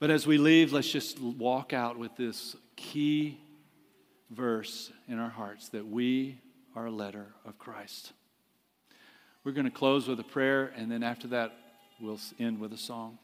But 0.00 0.10
as 0.10 0.26
we 0.26 0.36
leave, 0.36 0.72
let's 0.72 0.90
just 0.90 1.20
walk 1.20 1.72
out 1.72 1.98
with 1.98 2.16
this 2.16 2.56
key 2.74 3.38
verse 4.30 4.92
in 5.08 5.18
our 5.18 5.30
hearts 5.30 5.68
that 5.70 5.86
we 5.86 6.40
are 6.74 6.86
a 6.86 6.90
letter 6.90 7.26
of 7.44 7.58
Christ. 7.58 8.12
We're 9.44 9.52
going 9.52 9.66
to 9.66 9.70
close 9.70 10.08
with 10.08 10.18
a 10.20 10.24
prayer, 10.24 10.72
and 10.76 10.90
then 10.90 11.02
after 11.02 11.28
that, 11.28 11.52
we'll 12.00 12.18
end 12.38 12.58
with 12.58 12.72
a 12.72 12.78
song. 12.78 13.18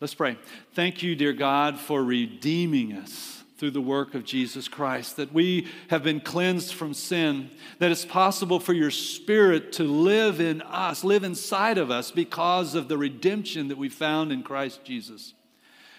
Let's 0.00 0.14
pray. 0.14 0.38
Thank 0.74 1.02
you, 1.02 1.14
dear 1.14 1.32
God, 1.32 1.78
for 1.78 2.02
redeeming 2.04 2.92
us 2.92 3.42
through 3.58 3.70
the 3.72 3.80
work 3.80 4.14
of 4.14 4.24
Jesus 4.24 4.68
Christ, 4.68 5.16
that 5.16 5.34
we 5.34 5.68
have 5.88 6.02
been 6.02 6.20
cleansed 6.20 6.72
from 6.72 6.94
sin, 6.94 7.50
that 7.78 7.90
it's 7.90 8.06
possible 8.06 8.58
for 8.58 8.72
your 8.72 8.90
Spirit 8.90 9.72
to 9.72 9.84
live 9.84 10.40
in 10.40 10.62
us, 10.62 11.04
live 11.04 11.24
inside 11.24 11.76
of 11.76 11.90
us 11.90 12.10
because 12.10 12.74
of 12.74 12.88
the 12.88 12.96
redemption 12.96 13.68
that 13.68 13.76
we 13.76 13.90
found 13.90 14.32
in 14.32 14.42
Christ 14.42 14.82
Jesus. 14.82 15.34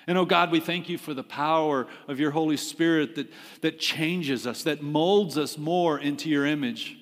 And 0.08 0.18
oh 0.18 0.26
God, 0.26 0.52
we 0.52 0.60
thank 0.60 0.90
you 0.90 0.98
for 0.98 1.14
the 1.14 1.24
power 1.24 1.88
of 2.08 2.20
your 2.20 2.32
Holy 2.32 2.58
Spirit 2.58 3.16
that, 3.16 3.32
that 3.62 3.80
changes 3.80 4.48
us, 4.48 4.64
that 4.64 4.82
molds 4.82 5.38
us 5.38 5.58
more 5.58 6.00
into 6.00 6.30
your 6.30 6.46
image. 6.46 6.98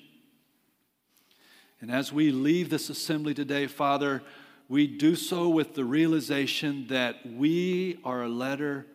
And 1.80 1.90
as 1.90 2.12
we 2.12 2.30
leave 2.30 2.68
this 2.68 2.90
assembly 2.90 3.32
today, 3.32 3.66
Father, 3.66 4.22
we 4.68 4.86
do 4.86 5.16
so 5.16 5.48
with 5.48 5.74
the 5.74 5.84
realization 5.84 6.86
that 6.88 7.26
we 7.26 7.98
are 8.04 8.22
a 8.22 8.28
letter 8.28 8.86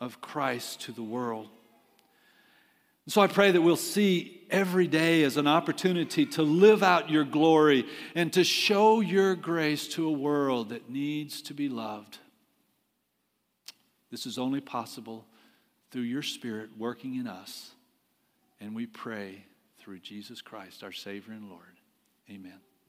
of 0.00 0.20
Christ 0.20 0.80
to 0.82 0.92
the 0.92 1.02
world. 1.02 1.48
And 3.04 3.12
So 3.12 3.20
I 3.20 3.26
pray 3.26 3.50
that 3.50 3.60
we'll 3.60 3.76
see 3.76 4.46
every 4.50 4.86
day 4.86 5.24
as 5.24 5.36
an 5.36 5.46
opportunity 5.46 6.26
to 6.26 6.42
live 6.42 6.82
out 6.82 7.10
your 7.10 7.24
glory 7.24 7.86
and 8.14 8.32
to 8.34 8.44
show 8.44 9.00
your 9.00 9.34
grace 9.34 9.88
to 9.88 10.06
a 10.06 10.12
world 10.12 10.68
that 10.68 10.88
needs 10.88 11.42
to 11.42 11.54
be 11.54 11.68
loved. 11.68 12.18
This 14.10 14.26
is 14.26 14.38
only 14.38 14.60
possible 14.60 15.26
through 15.90 16.02
your 16.02 16.22
Spirit 16.22 16.70
working 16.76 17.16
in 17.16 17.26
us. 17.26 17.70
And 18.60 18.74
we 18.74 18.86
pray 18.86 19.44
through 19.78 20.00
Jesus 20.00 20.42
Christ, 20.42 20.82
our 20.82 20.92
Savior 20.92 21.32
and 21.32 21.48
Lord. 21.48 21.62
Amen. 22.30 22.60